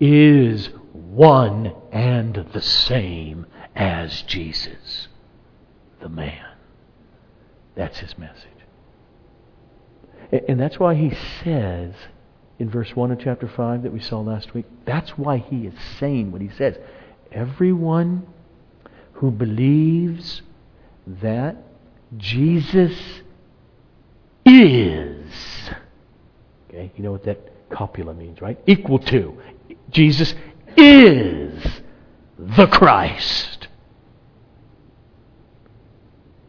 [0.00, 5.08] is one and the same as Jesus,
[6.00, 6.46] the man.
[7.74, 8.48] That's his message.
[10.48, 11.94] And that's why he says
[12.58, 15.74] in verse 1 of chapter 5 that we saw last week, that's why he is
[15.98, 16.76] saying what he says.
[17.32, 18.26] Everyone
[19.14, 20.42] who believes
[21.06, 21.56] that
[22.16, 23.22] Jesus
[24.44, 25.70] is,
[26.68, 28.58] okay, you know what that copula means, right?
[28.66, 29.36] Equal to.
[29.90, 30.34] Jesus
[30.76, 31.82] is
[32.38, 33.68] the Christ.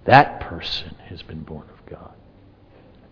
[0.06, 2.14] That person has been born of God.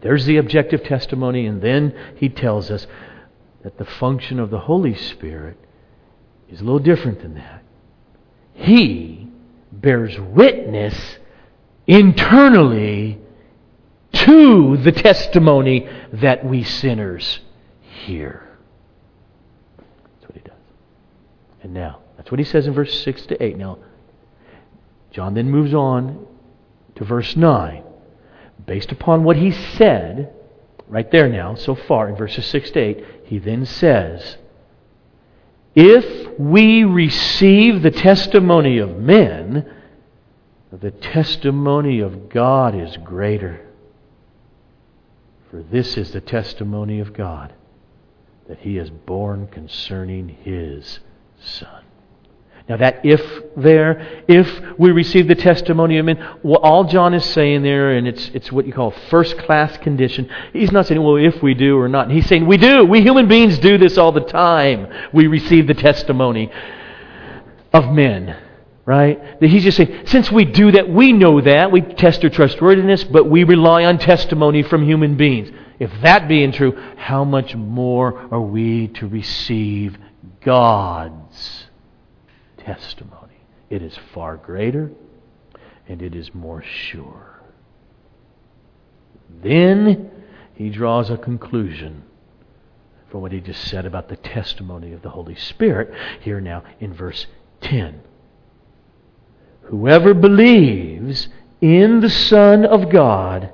[0.01, 2.85] There's the objective testimony, and then he tells us
[3.63, 5.57] that the function of the Holy Spirit
[6.49, 7.63] is a little different than that.
[8.53, 9.29] He
[9.71, 11.17] bears witness
[11.87, 13.19] internally
[14.25, 17.39] to the testimony that we sinners
[17.81, 18.57] hear.
[19.77, 20.57] That's what he does.
[21.61, 23.57] And now, that's what he says in verse 6 to 8.
[23.57, 23.79] Now,
[25.11, 26.25] John then moves on
[26.95, 27.83] to verse 9
[28.65, 30.33] based upon what he said,
[30.87, 34.37] right there now, so far in verses 6 to 8, he then says,
[35.75, 39.69] If we receive the testimony of men,
[40.71, 43.62] the testimony of God is greater.
[45.53, 47.53] For this is the testimony of God,
[48.47, 50.99] that he is borne concerning his
[51.39, 51.83] Son.
[52.67, 53.21] Now, that if
[53.55, 58.07] there, if we receive the testimony of men, well, all John is saying there, and
[58.07, 61.77] it's, it's what you call first class condition, he's not saying, well, if we do
[61.77, 62.09] or not.
[62.09, 62.83] He's saying, we do.
[62.83, 64.91] We human beings do this all the time.
[65.13, 66.51] We receive the testimony
[67.71, 68.42] of men.
[68.85, 69.39] Right?
[69.39, 71.71] That he's just saying, since we do that, we know that.
[71.71, 75.49] We test their trustworthiness, but we rely on testimony from human beings.
[75.79, 79.97] If that being true, how much more are we to receive
[80.41, 81.65] God's
[82.57, 83.39] testimony.
[83.69, 84.91] It is far greater
[85.87, 87.41] and it is more sure.
[89.41, 90.11] Then
[90.53, 92.03] he draws a conclusion
[93.09, 96.93] from what he just said about the testimony of the Holy Spirit here now in
[96.93, 97.27] verse
[97.61, 98.01] 10.
[99.65, 101.27] Whoever believes
[101.61, 103.51] in the Son of God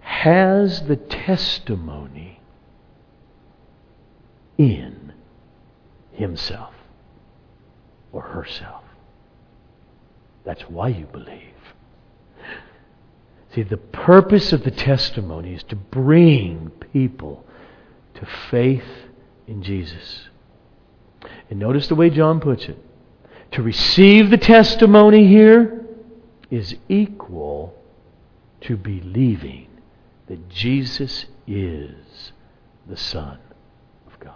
[0.00, 2.40] has the testimony
[4.58, 5.12] in
[6.12, 6.74] himself
[8.12, 8.82] or herself.
[10.44, 11.40] That's why you believe.
[13.54, 17.44] See, the purpose of the testimony is to bring people
[18.14, 18.84] to faith
[19.46, 20.28] in Jesus.
[21.50, 22.78] And notice the way John puts it.
[23.52, 25.84] To receive the testimony here
[26.50, 27.74] is equal
[28.62, 29.68] to believing
[30.26, 32.32] that Jesus is
[32.86, 33.38] the Son
[34.06, 34.32] of God.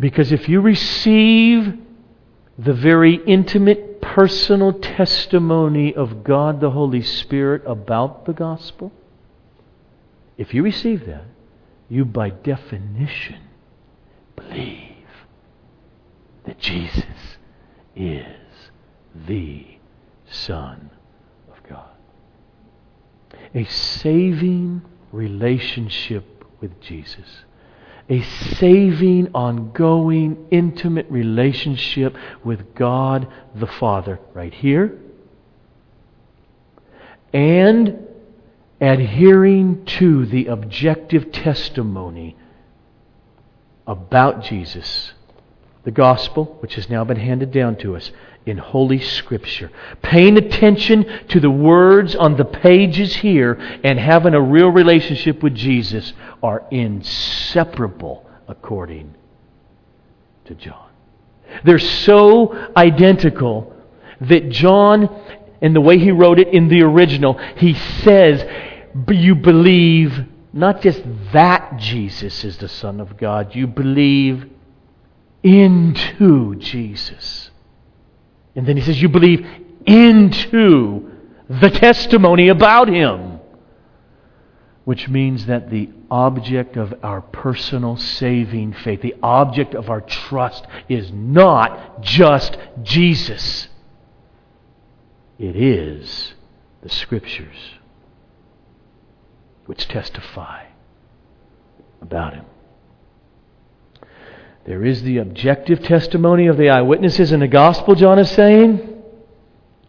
[0.00, 1.78] Because if you receive
[2.58, 8.90] the very intimate, personal testimony of God the Holy Spirit about the gospel,
[10.38, 11.24] if you receive that,
[11.90, 13.47] you by definition
[14.48, 14.96] believe
[16.44, 17.04] that Jesus
[17.94, 18.26] is
[19.26, 19.66] the
[20.30, 20.90] Son
[21.50, 21.90] of God.
[23.54, 24.82] A saving
[25.12, 27.44] relationship with Jesus.
[28.10, 34.18] A saving, ongoing, intimate relationship with God the Father.
[34.32, 34.98] Right here.
[37.32, 38.06] And
[38.80, 42.36] adhering to the objective testimony
[43.88, 45.12] about Jesus,
[45.84, 48.12] the gospel, which has now been handed down to us
[48.44, 49.70] in Holy Scripture.
[50.02, 55.54] Paying attention to the words on the pages here and having a real relationship with
[55.54, 56.12] Jesus
[56.42, 59.14] are inseparable according
[60.44, 60.90] to John.
[61.64, 63.74] They're so identical
[64.20, 65.08] that John,
[65.62, 68.44] in the way he wrote it in the original, he says,
[69.08, 70.26] You believe
[70.58, 71.02] not just
[71.32, 74.48] that Jesus is the Son of God, you believe
[75.42, 77.50] into Jesus.
[78.54, 79.46] And then he says, You believe
[79.86, 81.12] into
[81.48, 83.40] the testimony about him.
[84.84, 90.66] Which means that the object of our personal saving faith, the object of our trust,
[90.88, 93.68] is not just Jesus,
[95.38, 96.34] it is
[96.82, 97.77] the Scriptures,
[99.68, 100.64] which testify
[102.00, 102.46] about him.
[104.64, 109.02] There is the objective testimony of the eyewitnesses in the gospel, John is saying,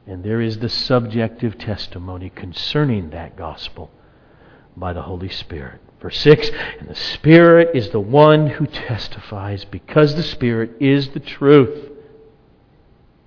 [0.06, 3.90] and there is the subjective testimony concerning that gospel
[4.76, 5.80] by the Holy Spirit.
[6.02, 6.50] Verse 6
[6.82, 11.90] And the Spirit is the one who testifies because the Spirit is the truth.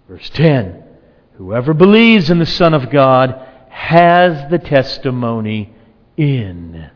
[0.07, 0.85] Verse 10
[1.39, 5.73] Whoever believes in the Son of God has the testimony
[6.17, 6.91] in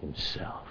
[0.00, 0.64] himself.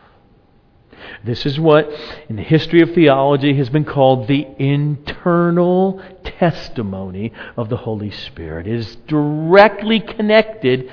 [1.24, 1.90] This is what,
[2.30, 8.68] in the history of theology, has been called the internal testimony of the Holy Spirit.
[8.68, 10.92] It is directly connected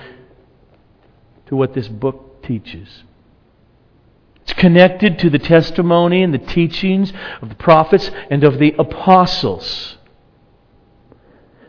[1.46, 3.04] to what this book teaches.
[4.42, 7.12] It's connected to the testimony and the teachings
[7.42, 9.96] of the prophets and of the apostles.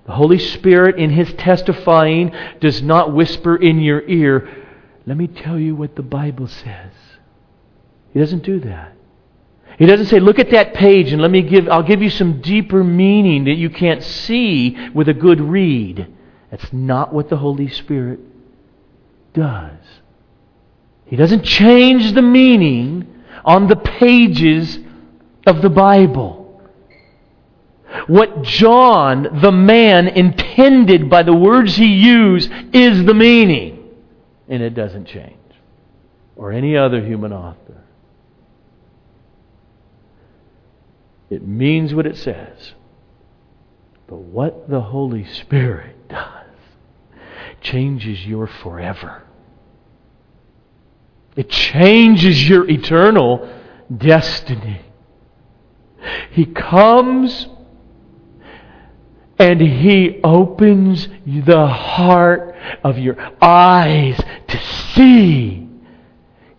[0.05, 4.60] The Holy Spirit, in His testifying, does not whisper in your ear,
[5.05, 6.91] Let me tell you what the Bible says.
[8.13, 8.93] He doesn't do that.
[9.79, 12.41] He doesn't say, look at that page and let me give, I'll give you some
[12.41, 16.07] deeper meaning that you can't see with a good read.
[16.51, 18.19] That's not what the Holy Spirit
[19.33, 19.79] does.
[21.05, 24.77] He doesn't change the meaning on the pages
[25.47, 26.61] of the Bible.
[28.07, 33.80] What John, the man, intended by the words he used is the meaning.
[34.51, 35.37] And it doesn't change.
[36.35, 37.81] Or any other human author.
[41.29, 42.73] It means what it says.
[44.07, 46.41] But what the Holy Spirit does
[47.61, 49.23] changes your forever.
[51.35, 53.49] It changes your eternal
[53.95, 54.81] destiny.
[56.31, 57.47] He comes
[59.41, 64.17] and He opens the heart of your eyes
[64.47, 64.59] to
[64.93, 65.67] see.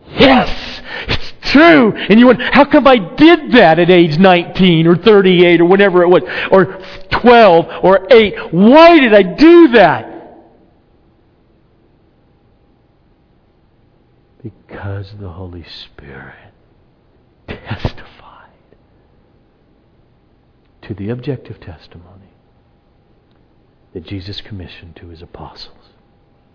[0.09, 1.93] Yes, it's true.
[1.93, 6.03] And you went, how come I did that at age 19 or 38 or whatever
[6.03, 6.83] it was, or
[7.21, 8.53] 12 or 8?
[8.53, 10.09] Why did I do that?
[14.43, 16.35] Because the Holy Spirit
[17.47, 18.09] testified
[20.83, 22.33] to the objective testimony
[23.93, 25.91] that Jesus commissioned to his apostles.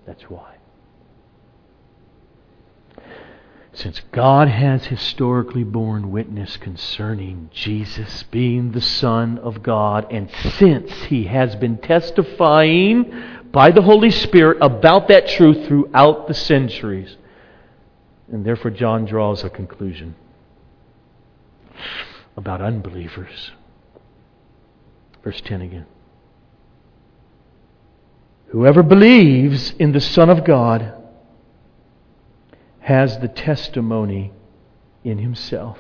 [0.06, 0.56] That's why.
[3.78, 10.92] Since God has historically borne witness concerning Jesus being the Son of God, and since
[11.04, 13.14] He has been testifying
[13.52, 17.18] by the Holy Spirit about that truth throughout the centuries,
[18.32, 20.16] and therefore John draws a conclusion
[22.36, 23.52] about unbelievers.
[25.24, 25.86] Verse 10 again.
[28.50, 30.94] Whoever believes in the Son of God
[32.80, 34.32] has the testimony
[35.04, 35.78] in himself.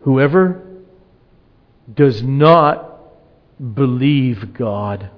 [0.00, 0.62] Whoever
[1.92, 2.92] does not
[3.74, 5.10] believe God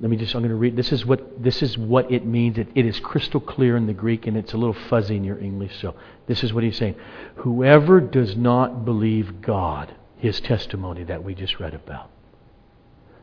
[0.00, 2.58] let me just i'm going to read this is what this is what it means
[2.58, 5.38] it, it is crystal clear in the greek and it's a little fuzzy in your
[5.38, 5.94] english so
[6.26, 6.94] this is what he's saying
[7.36, 9.94] whoever does not believe god
[10.26, 12.10] his testimony that we just read about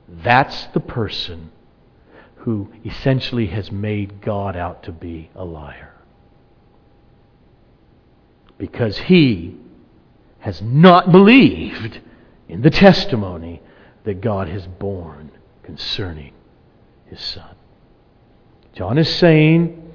[0.08, 1.52] that's the person
[2.38, 5.94] who essentially has made God out to be a liar.
[8.58, 9.58] Because he
[10.40, 12.02] has not believed
[12.50, 13.62] in the testimony
[14.04, 15.32] that God has borne
[15.64, 16.34] concerning
[17.06, 17.56] his Son.
[18.74, 19.94] John is saying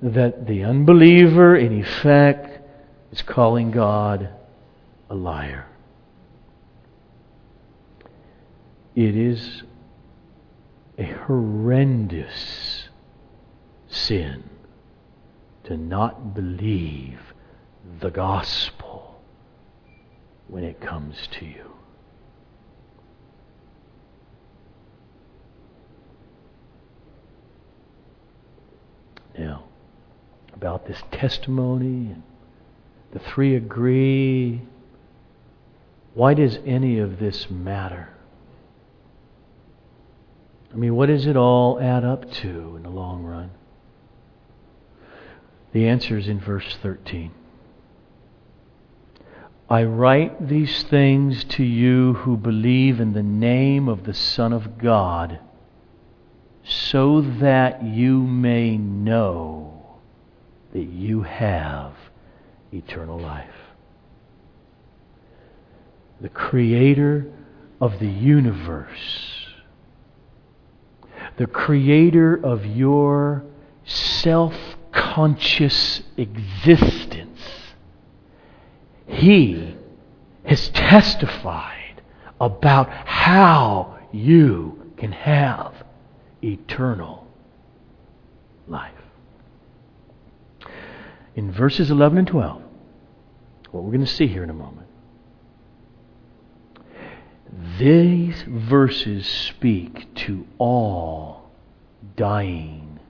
[0.00, 2.60] that the unbeliever, in effect,
[3.10, 4.28] is calling God
[5.10, 5.67] a liar.
[8.94, 9.62] It is
[10.98, 12.88] a horrendous
[13.88, 14.50] sin
[15.64, 17.20] to not believe
[18.00, 19.20] the gospel
[20.48, 21.70] when it comes to you.
[29.38, 29.64] Now,
[30.54, 32.16] about this testimony,
[33.12, 34.62] the three agree.
[36.14, 38.08] Why does any of this matter?
[40.72, 43.50] I mean, what does it all add up to in the long run?
[45.72, 47.32] The answer is in verse 13.
[49.70, 54.78] I write these things to you who believe in the name of the Son of
[54.78, 55.40] God,
[56.64, 59.98] so that you may know
[60.72, 61.92] that you have
[62.72, 63.46] eternal life.
[66.20, 67.30] The Creator
[67.80, 69.37] of the universe
[71.38, 73.44] the creator of your
[73.84, 74.54] self
[74.92, 77.40] conscious existence.
[79.06, 79.76] He
[80.44, 82.02] has testified
[82.40, 85.72] about how you can have
[86.42, 87.26] eternal
[88.66, 88.92] life.
[91.36, 92.62] In verses 11 and 12,
[93.70, 94.87] what we're going to see here in a moment,
[97.78, 101.50] these verses speak to all
[102.16, 103.00] dying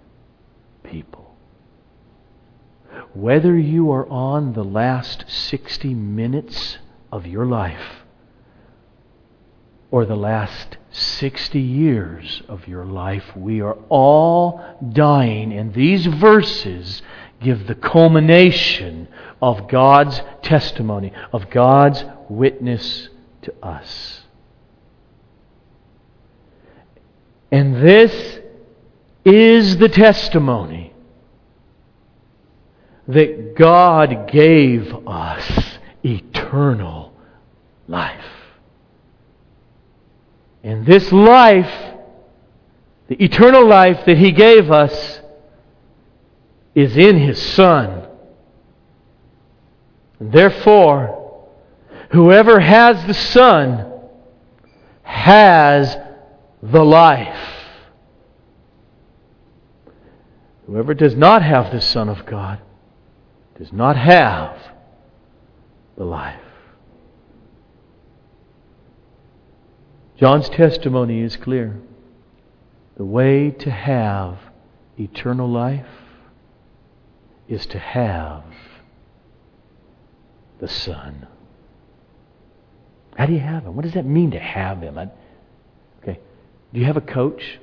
[0.83, 1.37] people.
[3.15, 6.79] Whether you are on the last 60 minutes
[7.13, 8.05] of your life
[9.91, 17.03] or the last 60 years of your life, we are all dying, and these verses
[17.41, 19.09] give the culmination
[19.41, 23.09] of God's testimony, of God's witness
[23.43, 24.23] to us.
[27.51, 28.41] And this
[29.25, 30.93] is the testimony
[33.07, 37.15] that God gave us eternal
[37.87, 38.25] life.
[40.63, 41.95] And this life,
[43.09, 45.21] the eternal life that He gave us,
[46.75, 48.07] is in His Son.
[50.21, 51.47] And therefore,
[52.11, 53.91] whoever has the Son
[55.03, 55.97] has
[56.63, 57.37] the life.
[60.67, 62.61] Whoever does not have the Son of God
[63.59, 64.57] does not have
[65.97, 66.41] the life.
[70.17, 71.81] John's testimony is clear.
[72.97, 74.39] The way to have
[74.99, 75.87] eternal life
[77.49, 78.43] is to have
[80.61, 81.27] the Son.
[83.17, 83.77] How do you have Him?
[83.77, 84.99] What does that mean to have Him?
[84.99, 85.09] I,
[86.73, 87.59] do you have a coach?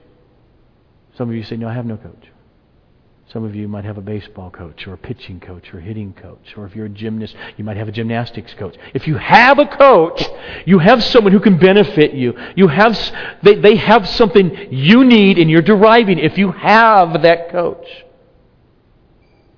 [1.18, 2.28] Some of you say, No, I have no coach.
[3.28, 6.14] Some of you might have a baseball coach or a pitching coach or a hitting
[6.14, 6.54] coach.
[6.56, 8.76] Or if you're a gymnast, you might have a gymnastics coach.
[8.94, 10.24] If you have a coach,
[10.66, 12.38] you have someone who can benefit you.
[12.56, 12.98] You have,
[13.42, 17.88] they, they have something you need and you're deriving if you have that coach.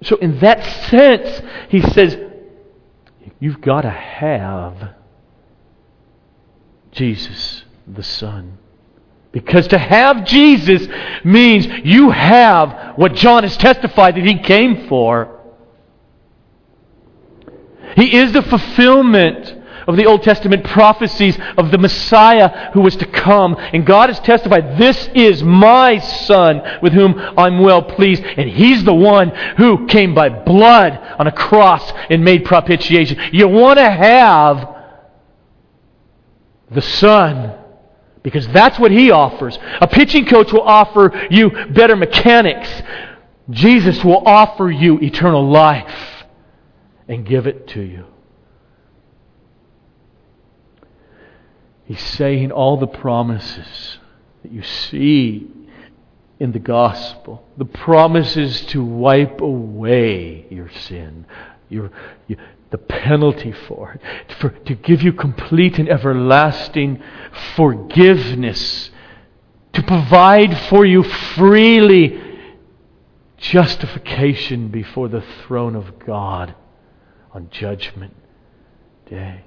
[0.03, 2.17] So, in that sense, he says,
[3.39, 4.93] you've got to have
[6.91, 8.59] Jesus the Son.
[9.31, 10.87] Because to have Jesus
[11.23, 15.37] means you have what John has testified that he came for.
[17.95, 19.55] He is the fulfillment
[19.87, 23.55] of the Old Testament prophecies of the Messiah who was to come.
[23.57, 28.23] And God has testified, This is my Son with whom I'm well pleased.
[28.23, 33.17] And He's the one who came by blood on a cross and made propitiation.
[33.31, 34.75] You want to have
[36.69, 37.57] the Son
[38.27, 39.57] because that's what he offers.
[39.79, 42.69] A pitching coach will offer you better mechanics.
[43.49, 46.25] Jesus will offer you eternal life
[47.07, 48.03] and give it to you.
[51.85, 53.99] He's saying all the promises
[54.43, 55.47] that you see
[56.37, 61.25] in the gospel, the promises to wipe away your sin,
[61.69, 61.91] your,
[62.69, 67.01] the penalty for it, for, to give you complete and everlasting
[67.55, 68.89] forgiveness,
[69.73, 72.21] to provide for you freely
[73.37, 76.55] justification before the throne of God
[77.31, 78.15] on Judgment
[79.09, 79.43] Day,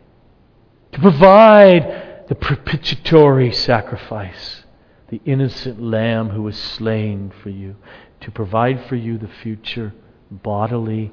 [0.93, 4.65] to provide the propitiatory sacrifice
[5.11, 7.77] the innocent lamb who was slain for you.
[8.21, 9.93] To provide for you the future
[10.31, 11.13] bodily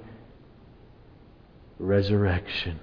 [1.79, 2.79] resurrection.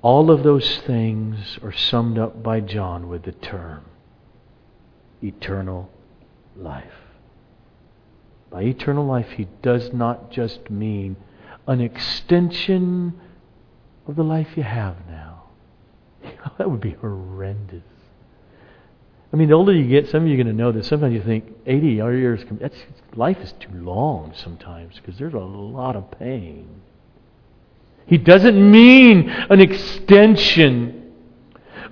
[0.00, 3.84] All of those things are summed up by John with the term
[5.22, 5.90] eternal
[6.56, 6.84] life.
[8.50, 11.16] By eternal life, he does not just mean
[11.66, 13.20] an extension
[14.06, 15.44] of the life you have now.
[16.58, 17.82] that would be horrendous.
[19.32, 20.88] I mean, the older you get, some of you are going to know this.
[20.88, 22.78] sometimes you think 80 years, that's,
[23.14, 26.80] life is too long sometimes because there's a lot of pain.
[28.08, 30.98] He doesn't mean an extension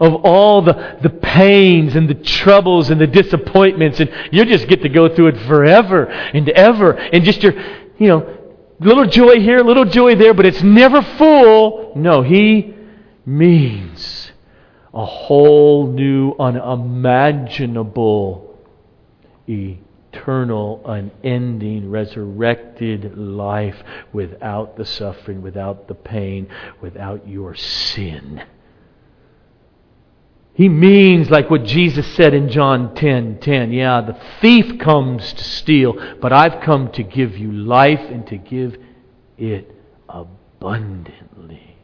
[0.00, 4.82] of all the, the pains and the troubles and the disappointments, and you just get
[4.82, 7.54] to go through it forever and ever, and just your,
[7.98, 8.38] you know,
[8.80, 11.92] little joy here, little joy there, but it's never full.
[11.96, 12.74] No, he
[13.24, 14.32] means
[14.92, 18.58] a whole new, unimaginable,
[20.16, 23.76] eternal, unending, resurrected life
[24.12, 26.48] without the suffering, without the pain,
[26.80, 28.42] without your sin.
[30.54, 33.72] He means like what Jesus said in John 10 10.
[33.72, 38.38] Yeah, the thief comes to steal, but I've come to give you life and to
[38.38, 38.76] give
[39.36, 39.70] it
[40.08, 41.76] abundantly.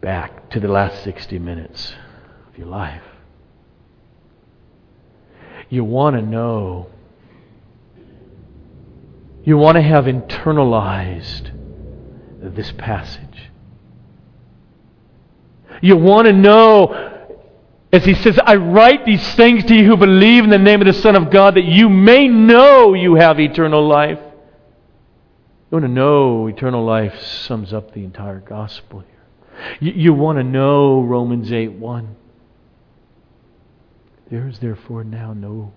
[0.00, 1.94] Back to the last 60 minutes
[2.48, 3.13] of your life.
[5.74, 6.86] You want to know,
[9.42, 11.50] you want to have internalized
[12.54, 13.50] this passage.
[15.82, 17.26] You want to know,
[17.92, 20.86] as he says, I write these things to you who believe in the name of
[20.86, 24.20] the Son of God, that you may know you have eternal life.
[24.20, 29.76] You want to know eternal life sums up the entire gospel here.
[29.80, 32.16] You, you want to know Romans 8 1.
[34.34, 35.72] There is therefore now no,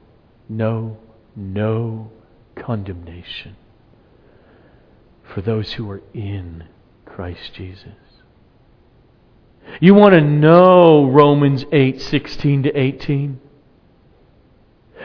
[0.49, 0.97] no,
[1.35, 2.09] no
[2.55, 3.55] condemnation
[5.31, 6.63] for those who are in
[7.05, 7.93] Christ Jesus.
[9.79, 13.39] You want to know Romans 8 16 to 18?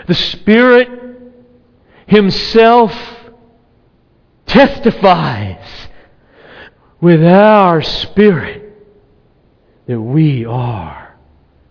[0.07, 0.89] The Spirit
[2.07, 2.95] Himself
[4.47, 5.89] testifies
[7.03, 8.73] with our spirit
[9.87, 11.19] that we are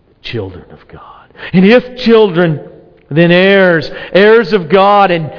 [0.06, 1.21] the children of God.
[1.52, 2.70] And if children,
[3.10, 5.32] then heirs, heirs of God and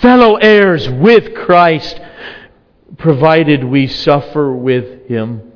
[0.00, 2.00] fellow heirs with Christ,
[2.96, 5.50] provided we suffer with Him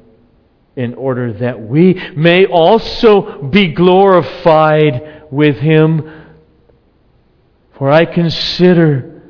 [0.77, 6.27] in order that we may also be glorified with him.
[7.79, 9.23] For I consider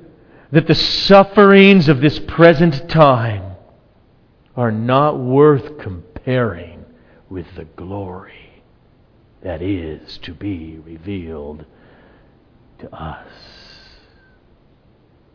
[0.53, 3.57] that the sufferings of this present time
[4.57, 6.85] are not worth comparing
[7.29, 8.44] with the glory
[9.45, 11.67] that is to be revealed
[12.79, 13.29] to us.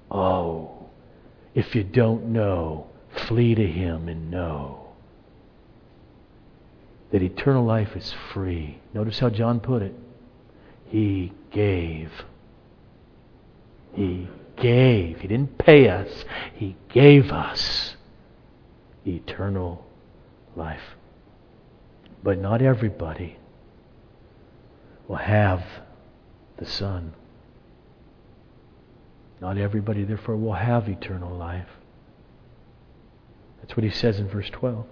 [0.09, 0.89] Oh,
[1.53, 2.87] if you don't know,
[3.27, 4.87] flee to him and know
[7.11, 8.79] that eternal life is free.
[8.95, 9.93] Notice how John put it.
[10.85, 12.11] He gave.
[13.93, 15.19] He gave.
[15.19, 17.95] He didn't pay us, He gave us
[19.05, 19.85] eternal
[20.55, 20.95] life.
[22.23, 23.38] But not everybody
[25.09, 25.65] will have
[26.57, 27.13] the Son.
[29.41, 31.67] Not everybody, therefore, will have eternal life.
[33.59, 34.85] That's what he says in verse 12.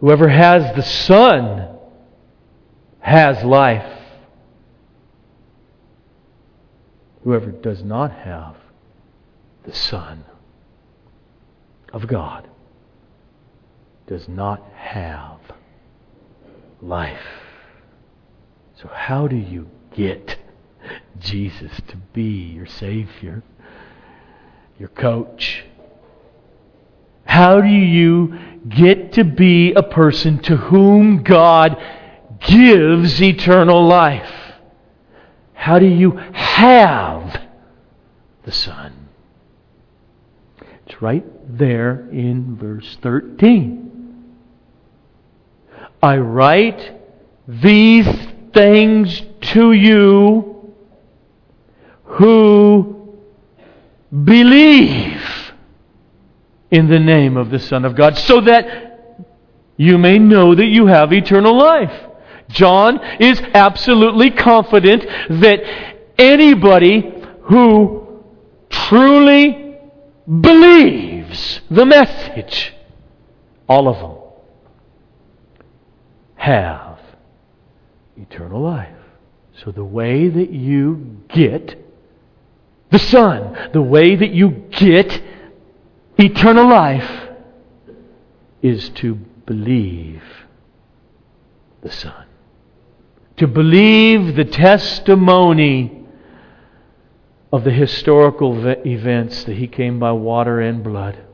[0.00, 1.78] Whoever has the Son
[2.98, 4.02] has life.
[7.22, 8.56] Whoever does not have
[9.62, 10.24] the Son
[11.92, 12.48] of God
[14.08, 15.38] does not have
[16.82, 17.45] life.
[18.82, 20.36] So, how do you get
[21.18, 23.42] Jesus to be your Savior,
[24.78, 25.64] your coach?
[27.24, 31.82] How do you get to be a person to whom God
[32.40, 34.32] gives eternal life?
[35.54, 37.46] How do you have
[38.44, 39.08] the Son?
[40.86, 41.24] It's right
[41.58, 44.34] there in verse 13.
[46.02, 46.92] I write
[47.48, 48.06] these
[48.56, 50.72] things to you
[52.04, 53.18] who
[54.10, 55.52] believe
[56.70, 59.26] in the name of the Son of God, so that
[59.76, 61.92] you may know that you have eternal life.
[62.48, 65.60] John is absolutely confident that
[66.16, 68.22] anybody who
[68.70, 69.78] truly
[70.40, 72.72] believes the message,
[73.68, 74.16] all of them,
[76.36, 76.95] have
[78.16, 78.94] eternal life.
[79.64, 81.82] So the way that you get
[82.90, 85.22] the Son, the way that you get
[86.18, 87.28] eternal life
[88.62, 89.14] is to
[89.44, 90.22] believe
[91.82, 92.26] the Son.
[93.38, 96.04] To believe the testimony
[97.52, 101.25] of the historical events that he came by water and blood.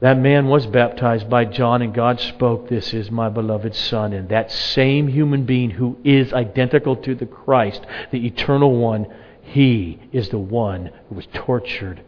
[0.00, 4.12] That man was baptized by John, and God spoke, This is my beloved Son.
[4.12, 9.06] And that same human being who is identical to the Christ, the eternal one,
[9.42, 12.02] he is the one who was tortured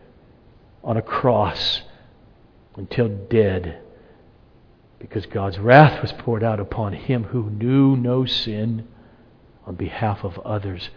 [0.84, 1.82] on a cross
[2.76, 3.80] until dead
[4.99, 8.86] because God's wrath was poured out upon him who knew no sin
[9.66, 10.91] on behalf of others,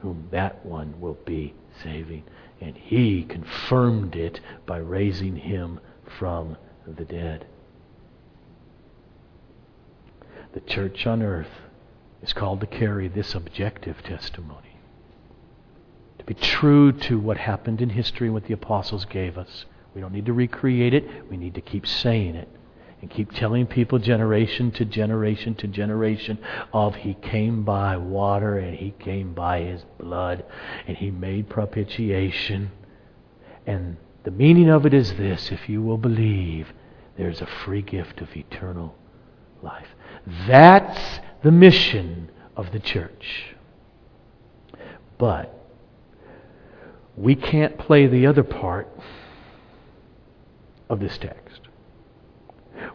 [0.00, 2.22] whom that one will be saving.
[2.60, 5.80] And he confirmed it by raising him
[6.18, 7.46] from the dead.
[10.52, 11.50] The church on earth
[12.22, 14.78] is called to carry this objective testimony,
[16.18, 19.66] to be true to what happened in history and what the apostles gave us.
[19.94, 22.48] We don't need to recreate it, we need to keep saying it
[23.00, 26.38] and keep telling people generation to generation to generation
[26.72, 30.44] of he came by water and he came by his blood
[30.86, 32.70] and he made propitiation
[33.66, 33.96] and
[34.26, 36.74] the meaning of it is this if you will believe
[37.16, 38.94] there's a free gift of eternal
[39.62, 39.88] life
[40.46, 43.54] that's the mission of the church
[45.16, 45.54] but
[47.16, 48.86] we can't play the other part
[50.90, 51.60] of this text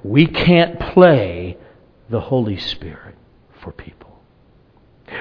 [0.03, 1.57] we can't play
[2.09, 3.15] the Holy Spirit
[3.61, 4.19] for people.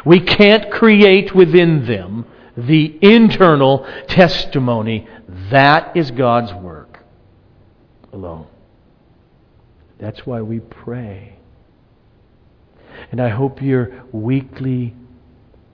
[0.04, 5.08] We can't create within them the internal testimony.
[5.50, 7.00] That is God's work
[8.12, 8.46] alone.
[9.98, 11.36] That's why we pray.
[13.10, 14.94] And I hope your weekly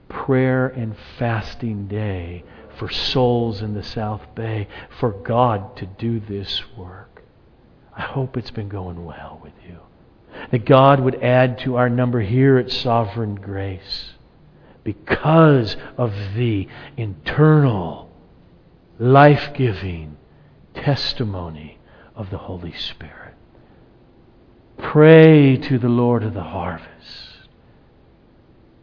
[0.09, 2.43] prayer and fasting day
[2.77, 4.67] for souls in the South Bay,
[4.99, 7.23] for God to do this work.
[7.95, 9.77] I hope it's been going well with you.
[10.51, 14.11] That God would add to our number here at Sovereign Grace
[14.83, 18.06] because of the internal,
[18.99, 20.17] life giving
[20.73, 21.77] testimony
[22.15, 23.35] of the Holy Spirit.
[24.77, 26.87] Pray to the Lord of the harvest.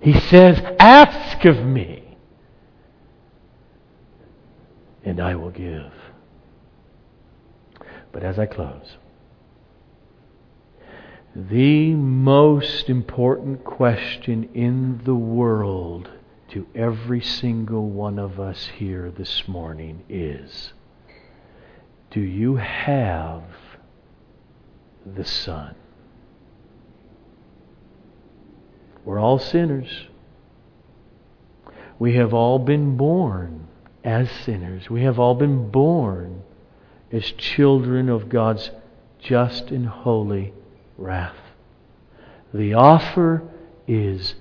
[0.01, 2.17] He says, Ask of me,
[5.05, 5.93] and I will give.
[8.13, 8.97] But as I close,
[11.35, 16.11] the most important question in the world
[16.49, 20.73] to every single one of us here this morning is
[22.11, 23.43] Do you have
[25.07, 25.75] the Son?
[29.05, 30.07] We're all sinners.
[31.99, 33.69] We have all been born
[34.03, 34.89] as sinners.
[34.91, 36.43] We have all been born
[37.13, 38.71] as children of God's
[39.19, 40.53] just and holy
[40.99, 41.37] wrath.
[42.53, 43.43] The offer
[43.87, 44.35] is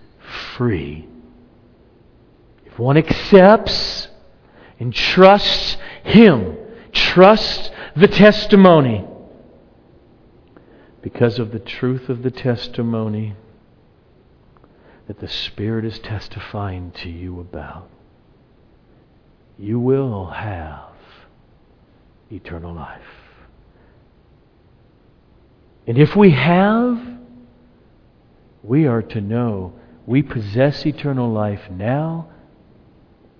[0.55, 1.07] free.
[2.73, 4.07] If one accepts
[4.79, 6.57] and trusts Him,
[6.91, 9.05] trusts the testimony,
[11.03, 13.35] because of the truth of the testimony
[15.05, 17.89] that the Spirit is testifying to you about,
[19.59, 20.95] you will have
[22.31, 23.01] eternal life.
[25.85, 26.99] And if we have,
[28.63, 29.73] we are to know
[30.07, 32.29] we possess eternal life now,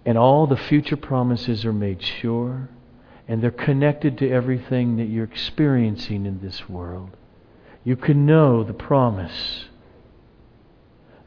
[0.06, 2.70] and all the future promises are made sure,
[3.28, 7.12] and they're connected to everything that you're experiencing in this world.
[7.84, 9.66] You can know the promise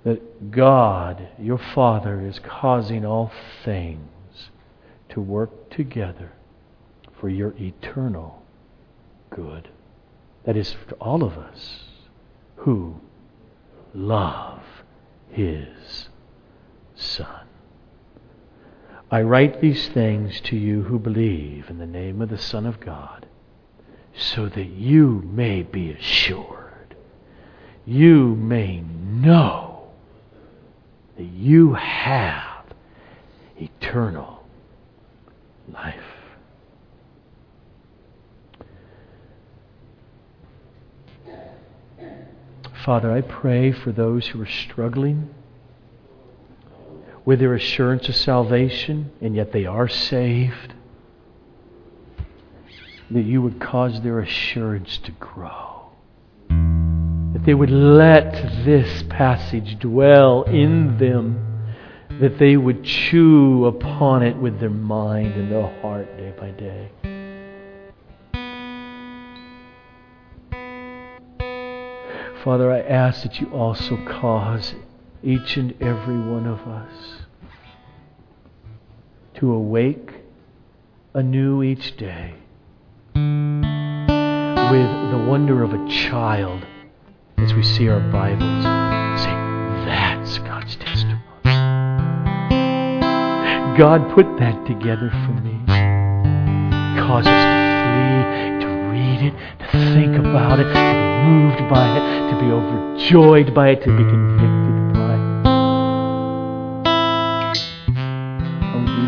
[0.04, 3.32] that God, your Father, is causing all
[3.64, 4.50] things
[5.08, 6.32] to work together
[7.20, 8.42] for your eternal
[9.30, 9.68] good.
[10.44, 11.84] That is for all of us
[12.56, 13.00] who
[13.94, 14.62] love
[15.30, 16.08] His
[16.94, 17.46] Son.
[19.10, 22.80] I write these things to you who believe in the name of the Son of
[22.80, 23.26] God,
[24.16, 26.96] so that you may be assured,
[27.84, 29.88] you may know
[31.16, 32.64] that you have
[33.58, 34.44] eternal
[35.72, 35.94] life.
[42.84, 45.34] Father, I pray for those who are struggling
[47.26, 50.72] with their assurance of salvation, and yet they are saved,
[53.10, 55.90] that you would cause their assurance to grow,
[56.48, 58.32] that they would let
[58.64, 61.66] this passage dwell in them,
[62.20, 66.88] that they would chew upon it with their mind and their heart day by day.
[72.44, 74.76] Father, I ask that you also cause
[75.26, 76.92] each and every one of us
[79.34, 80.12] to awake
[81.14, 82.32] anew each day
[83.12, 86.64] with the wonder of a child
[87.38, 88.62] as we see our Bibles.
[89.20, 89.32] Say,
[89.84, 91.20] that's God's testimony.
[93.76, 95.58] God put that together for me.
[97.02, 101.96] Cause us to flee, to read it, to think about it, to be moved by
[101.96, 104.65] it, to be overjoyed by it, to be convicted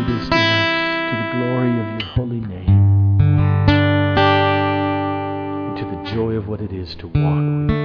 [0.09, 3.19] this to the glory of your holy name
[3.69, 7.78] and to the joy of what it is to walk with you.